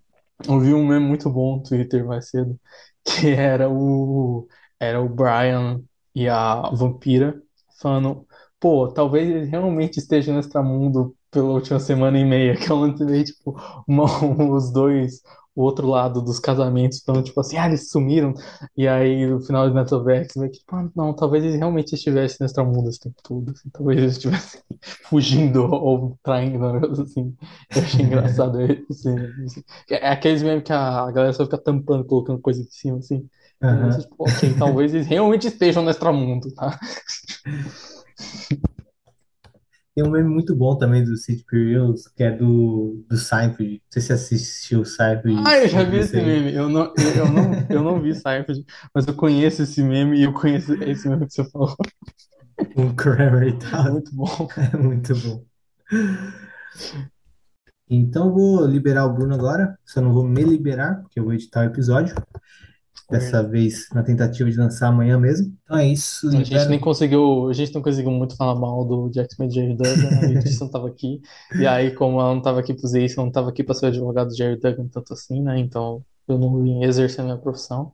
[0.47, 2.59] Eu vi um meme muito bom no Twitter mais cedo,
[3.03, 4.47] que era o
[4.79, 5.81] era o Brian
[6.15, 7.41] e a vampira
[7.81, 8.25] falando,
[8.59, 13.03] pô, talvez ele realmente esteja no extramundo pela última semana e meia, que é onde
[13.05, 13.55] veio, tipo,
[13.87, 14.05] uma,
[14.53, 15.21] os dois,
[15.55, 18.33] o outro lado dos casamentos, falando, tipo assim, ah, eles sumiram,
[18.75, 22.45] e aí no final de Netovex, veio tipo, ah, não, talvez ele realmente estivesse no
[22.45, 24.63] extramundo esse tempo todo, assim, talvez ele estivesse
[25.09, 26.65] fugindo ou traindo,
[27.01, 27.35] assim,
[27.75, 29.09] eu achei engraçado esse,
[29.45, 33.27] esse, é aqueles mesmo que a galera só fica tampando, colocando coisa em cima, assim.
[33.61, 33.89] Aham.
[33.99, 36.79] Tipo, ok, talvez eles realmente estejam no extramundo, tá?
[39.95, 43.73] Tem um meme muito bom também do City Pills, que é do, do Seinfeld.
[43.73, 45.41] Não sei se assistiu o Seinfeld.
[45.45, 46.53] Ah, eu já vi esse meme.
[46.53, 48.63] Eu não, eu, eu não, eu não vi Seinfeld,
[48.93, 51.75] mas eu conheço esse meme e eu conheço esse meme que você falou.
[52.75, 53.91] O Kramer e É tal.
[53.91, 54.47] muito bom.
[54.73, 55.45] É muito bom.
[57.89, 59.77] Então eu vou liberar o Bruno agora.
[59.85, 62.15] Só não vou me liberar, porque eu vou editar o episódio.
[63.11, 65.53] Dessa vez na tentativa de lançar amanhã mesmo.
[65.63, 66.27] Então é isso.
[66.27, 69.51] A gente libera- nem conseguiu, a gente não conseguiu muito falar mal do Jack Smith
[69.51, 70.37] Jerry Duggan, né?
[70.37, 71.21] a gente não tava aqui.
[71.59, 73.73] E aí, como ela não tava aqui pra fazer isso, eu não tava aqui pra
[73.75, 75.57] ser advogado do Jerry Duggan tanto assim, né?
[75.59, 77.93] Então eu não vim exercer a minha profissão.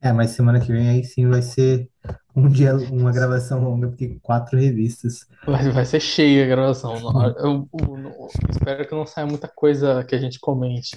[0.00, 1.88] É, mas semana que vem aí sim vai ser
[2.36, 5.26] um dia, uma gravação longa, porque quatro revistas.
[5.46, 6.94] Vai, vai ser cheia a gravação.
[7.38, 10.96] Eu, eu- eu espero que não saia muita coisa que a gente comente.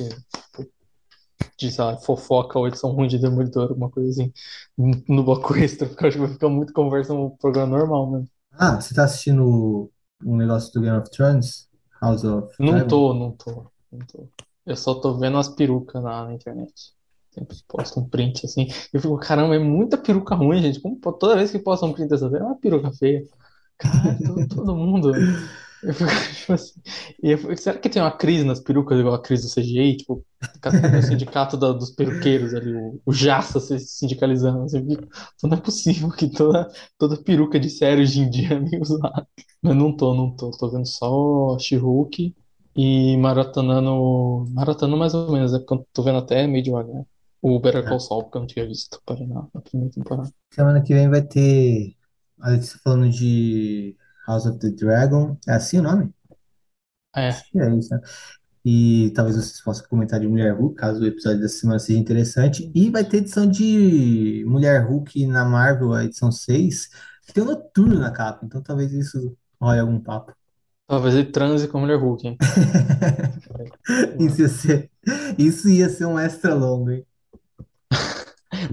[1.57, 4.31] De, sei lá, fofoca ou edição ruim de Demolidor, alguma coisa assim,
[4.77, 8.25] no bloco extra, porque eu acho que vai ficar muito conversa no programa normal, né?
[8.51, 9.91] Ah, você tá assistindo
[10.23, 11.67] um negócio do Game of Thrones?
[12.01, 14.27] House of Não tô, não tô, não tô.
[14.65, 16.93] Eu só tô vendo as perucas na, na internet.
[17.31, 18.67] Sempre posto um print assim.
[18.91, 20.81] Eu fico, caramba, é muita peruca ruim, gente.
[20.81, 23.23] Como toda vez que posta um print dessa vez, é uma peruca feia.
[23.77, 25.11] Cara, todo, todo mundo.
[26.39, 26.81] Tipo assim.
[27.23, 29.97] E eu será que tem uma crise nas perucas, igual a crise do CGI?
[29.97, 30.25] Tipo,
[30.91, 34.63] o sindicato da- dos peruqueiros ali, o, o se sindicalizando.
[34.63, 35.07] Assim, eu fico,
[35.41, 38.81] "Pô, não é possível que toda, toda peruca de série hoje em dia é meio.
[39.61, 40.51] Mas não tô, não tô.
[40.51, 42.35] Tô vendo só She-Hulk
[42.75, 44.45] e maratonando.
[44.53, 47.03] Maratonando mais ou menos, é porque eu tô vendo até meio devagar.
[47.41, 50.29] O Better Call Saul, porque eu não tinha visto parei na, na primeira temporada.
[50.51, 51.95] Semana que vem vai ter
[52.41, 53.95] a Letícia falando de
[54.27, 55.37] House of the Dragon.
[55.47, 56.13] É assim o nome?
[57.15, 58.01] É, É isso, né?
[58.63, 62.69] E talvez vocês possam comentar de Mulher Hulk, caso o episódio dessa semana seja interessante.
[62.75, 66.89] E vai ter edição de Mulher Hulk na Marvel, a edição 6,
[67.25, 68.45] que tem o Noturno na capa.
[68.45, 70.33] Então talvez isso role algum papo.
[70.85, 72.37] talvez ele transe com a Mulher Hulk, hein?
[74.19, 74.91] Isso ia ser,
[75.37, 77.05] isso ia ser um extra longo, hein?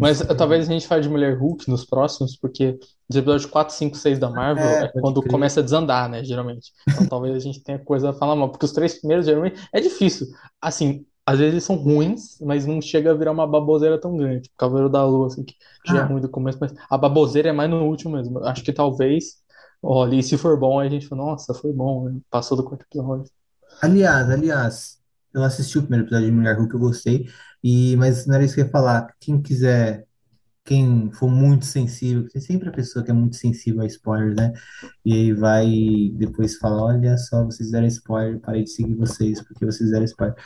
[0.01, 2.79] Mas talvez a gente fale de Mulher Hulk nos próximos, porque
[3.09, 5.25] os episódios 4, 5, 6 da Marvel É, é quando crer.
[5.27, 6.73] começa a desandar, né, geralmente.
[6.93, 9.81] Então talvez a gente tenha coisa a falar mal, porque os três primeiros geralmente é
[9.81, 10.27] difícil.
[10.61, 14.43] Assim, às vezes eles são ruins, mas não chega a virar uma baboseira tão grande.
[14.43, 15.55] Tipo, Cavaleiro da Lua, assim, que
[15.85, 18.39] já é Ah, ruim do começo, mas a baboseira é mais no último mesmo.
[18.45, 19.37] Acho que talvez,
[19.83, 22.21] olha, e se for bom, aí a gente fala, nossa, foi bom, né?
[22.31, 23.31] Passou do quarto episódio.
[23.81, 25.01] aliás, aliás,
[25.33, 27.27] eu assisti o primeiro episódio de Mulher Hulk, eu gostei,
[27.65, 29.09] e, mas não era isso que eu ia falar.
[29.21, 30.07] Quem quiser,
[30.65, 34.53] quem for muito sensível, porque sempre a pessoa que é muito sensível a spoilers, né?
[35.05, 35.67] E aí vai
[36.17, 40.37] depois falar, olha só, vocês deram spoiler, parei de seguir vocês, porque vocês deram spoiler.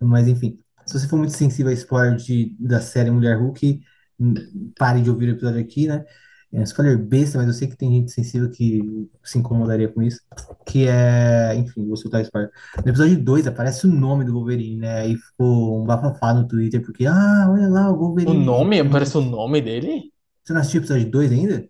[0.00, 3.82] Mas enfim, se você for muito sensível a spoiler de, da série Mulher Hulk,
[4.20, 4.34] hum,
[4.78, 6.04] pare de ouvir o episódio aqui, né?
[6.52, 8.80] É um spoiler besta, mas eu sei que tem gente sensível que
[9.24, 10.20] se incomodaria com isso.
[10.64, 12.50] Que é, enfim, vou soltar spoiler.
[12.84, 15.00] No episódio 2 aparece o nome do Wolverine, né?
[15.02, 18.44] Aí ficou um bafafá no Twitter, porque, ah, olha lá, o O Wolverine.
[18.44, 18.80] nome?
[18.80, 20.12] Aparece o nome dele?
[20.44, 21.68] Você não assistiu o episódio 2 ainda?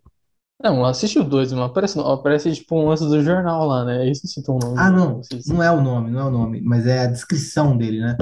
[0.63, 4.11] Não, assiste o dois, mas aparece, aparece tipo um lance do jornal lá, né?
[4.11, 6.63] Isso cita o nome Ah, não, se- não é o nome, não é o nome,
[6.63, 8.17] mas é a descrição dele, né?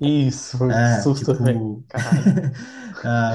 [0.00, 1.84] Isso, foi É, susto, tipo,
[3.04, 3.34] ah,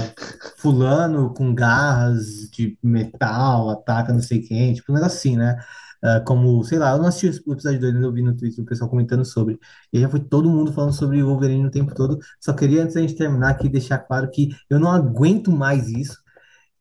[0.57, 5.55] fulano com garras de metal, ataca não sei quem, tipo um negócio assim, né?
[6.03, 8.63] Ah, como, sei lá, eu não assisti o episódio 2, ainda eu vi no Twitter
[8.63, 9.57] o pessoal comentando sobre.
[9.93, 12.19] E já foi todo mundo falando sobre o Wolverine o tempo todo.
[12.39, 16.17] Só queria, antes da gente terminar aqui, deixar claro que eu não aguento mais isso.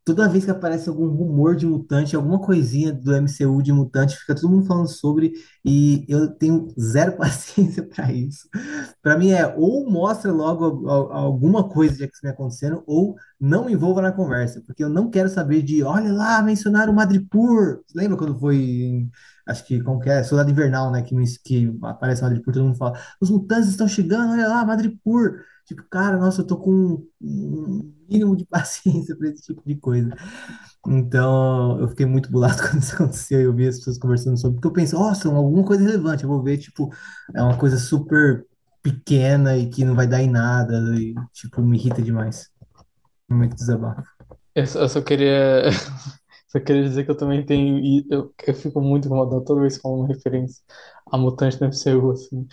[0.06, 4.36] Toda vez que aparece algum rumor de mutante, alguma coisinha do MCU de mutante, fica
[4.36, 5.32] todo mundo falando sobre,
[5.64, 8.48] e eu tenho zero paciência para isso.
[9.02, 13.64] Para mim é ou mostra logo al- al- alguma coisa de X-Men acontecendo, ou não
[13.66, 17.80] me envolva na conversa, porque eu não quero saber de, olha lá, mencionaram o Madripoor.
[17.94, 19.10] Lembra quando foi, em-
[19.46, 21.14] acho que, como que é, Soldado Invernal, né, que,
[21.44, 25.40] que aparece Madripoor, todo mundo fala, os mutantes estão chegando, olha lá, Madripoor.
[25.66, 30.14] Tipo, cara, nossa, eu tô com um mínimo de paciência para esse tipo de coisa.
[30.86, 34.56] Então, eu fiquei muito bolado quando isso aconteceu e eu vi as pessoas conversando sobre,
[34.56, 36.88] porque eu pensei, nossa, alguma coisa relevante, eu vou ver, tipo,
[37.34, 38.46] é uma coisa super
[38.82, 42.48] pequena e que não vai dar em nada, e, tipo, me irrita demais.
[43.28, 44.08] Muito desabafo.
[44.54, 45.64] Eu só, queria,
[46.46, 48.04] só queria dizer que eu também tenho.
[48.08, 50.62] Eu, eu fico muito incomodado toda vez falam uma referência
[51.10, 52.46] a mutante no MCU, assim.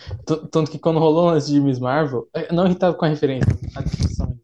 [0.50, 3.82] Tanto que quando rolou antes de Miss Marvel, eh, não irritado com a referência, a
[3.82, 4.38] discussão.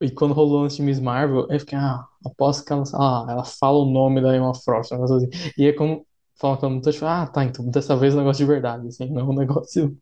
[0.00, 3.44] E quando rolou antes de Miss Marvel, eu fiquei, ah, aposto que ela, ah, ela
[3.44, 5.52] fala o nome da Emma Frost, um negócio assim.
[5.58, 6.06] E aí, como
[6.40, 9.10] falam que ela mutante, ah, tá, então dessa vez é um negócio de verdade, assim,
[9.10, 9.96] não é um negócio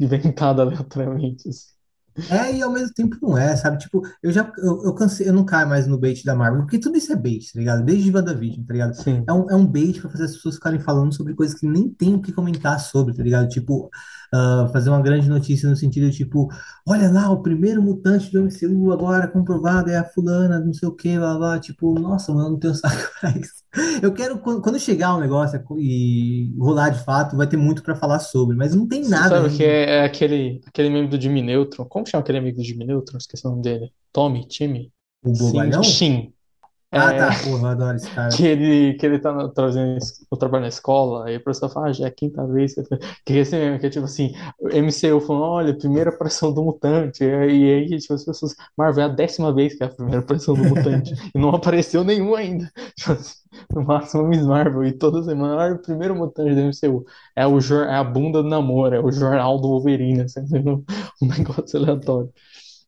[0.00, 1.77] inventado aleatoriamente, assim.
[2.28, 3.78] É, e ao mesmo tempo não é, sabe?
[3.78, 6.78] Tipo, eu já, eu, eu cansei, eu não caio mais no bait da Marvel, porque
[6.78, 7.84] tudo isso é bait, tá ligado?
[7.84, 8.94] Desde WandaVision, tá ligado?
[8.94, 9.24] Sim.
[9.28, 11.88] É um, é um bait pra fazer as pessoas ficarem falando sobre coisas que nem
[11.88, 13.48] tem o que comentar sobre, tá ligado?
[13.48, 13.88] Tipo,
[14.32, 16.48] ah, fazer uma grande notícia no sentido, tipo,
[16.86, 20.94] olha lá, o primeiro mutante do MCU agora comprovado é a fulana, não sei o
[20.94, 21.58] que, blá, blá.
[21.58, 23.64] Tipo, nossa, mano, não tenho saco pra isso.
[24.02, 27.94] Eu quero, quando quando chegar um negócio e rolar de fato, vai ter muito pra
[27.94, 31.20] falar sobre, mas não tem nada Sabe o que é, é aquele, aquele meme do
[31.20, 31.84] Jimmy Neutron?
[31.84, 33.18] Como chama aquele amigo do Jimmy Neutron?
[33.18, 33.92] Esqueci o nome dele.
[34.12, 34.46] Tommy?
[34.46, 34.92] Timmy?
[35.22, 35.82] O Sim, bobalhão?
[36.94, 38.36] Ah, É, tá, porra, adoro esse cara.
[38.36, 39.98] que ele, que ele tá trazendo
[40.30, 42.74] o trabalho na escola, aí a professora fala, ah, já é a quinta vez.
[42.74, 47.24] que tô-" Que é tipo assim, o MCU falando, olha, primeira aparição do mutante.
[47.24, 50.20] E aí, e tipo, as pessoas, Marvel, é a décima vez que é a primeira
[50.20, 51.14] aparição do mutante.
[51.34, 52.70] E não apareceu nenhum ainda.
[52.96, 53.34] Tipo assim,
[53.74, 54.84] no máximo Miss Marvel.
[54.84, 57.04] E toda semana, olha, o primeiro mutante do MCU.
[57.36, 60.84] É, o, é a bunda do namoro, é o jornal do Wolverine, assim, um,
[61.22, 62.30] um negócio aleatório.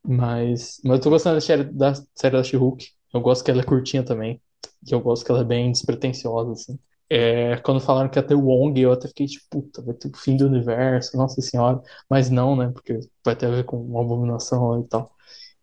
[0.04, 2.86] Mas, mas eu tô gostando da série da, série da She-Hulk.
[3.12, 4.40] Eu gosto que ela é curtinha também.
[4.86, 6.78] E eu gosto que ela é bem despretensiosa, assim.
[7.08, 10.08] É, quando falaram que ia ter o Wong, eu até fiquei tipo, puta, vai ter
[10.08, 11.80] o fim do universo, nossa senhora.
[12.08, 12.70] Mas não, né?
[12.72, 15.10] Porque vai ter a ver com uma abominação e tal.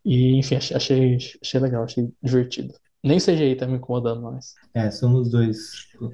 [0.03, 2.73] E, enfim, achei, achei, legal, achei divertido.
[3.03, 4.53] Nem o CGI tá me incomodando mais.
[4.73, 5.87] É, somos dois.
[6.01, 6.11] Eu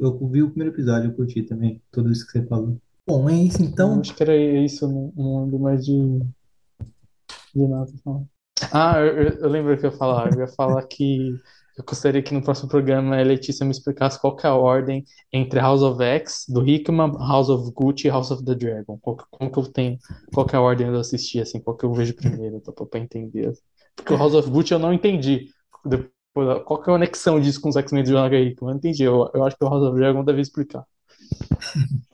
[0.00, 2.76] eu vi o primeiro episódio, eu curti também tudo isso que você falou.
[3.06, 4.00] Bom, é isso Eu então.
[4.00, 5.92] acho que era isso, eu não, não lembro mais de,
[7.54, 7.92] de nada.
[8.04, 8.28] não.
[8.72, 10.32] Ah, eu, eu lembro o que eu ia falar.
[10.32, 11.34] Eu ia falar que
[11.78, 15.04] eu gostaria que no próximo programa a Letícia me explicasse qual que é a ordem
[15.32, 18.98] entre House of X, do Hickman, House of Gucci e House of the Dragon.
[19.00, 19.98] Qual, como que eu tenho,
[20.34, 22.72] qual que é a ordem de eu assistir, assim, qual que eu vejo primeiro, tá,
[22.72, 23.48] pra entender.
[23.48, 23.62] Assim.
[23.94, 25.50] Porque o House of Gucci eu não entendi.
[25.84, 28.70] Depois, qual que é a conexão disso com os X-Men do Jonathan Hickman?
[28.70, 29.02] Eu não entendi.
[29.04, 30.84] Eu, eu acho que o House of Dragon deve explicar.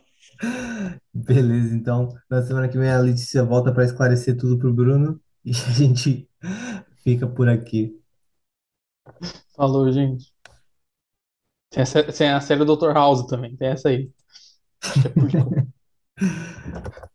[1.15, 5.19] Beleza, então na semana que vem a Letícia volta para esclarecer tudo pro Bruno.
[5.47, 6.29] E a gente
[7.03, 8.01] fica por aqui.
[9.57, 10.33] Falou, gente.
[11.71, 12.93] Tem a, série tem a série Dr.
[12.95, 14.11] House também, tem essa aí.
[16.19, 17.05] É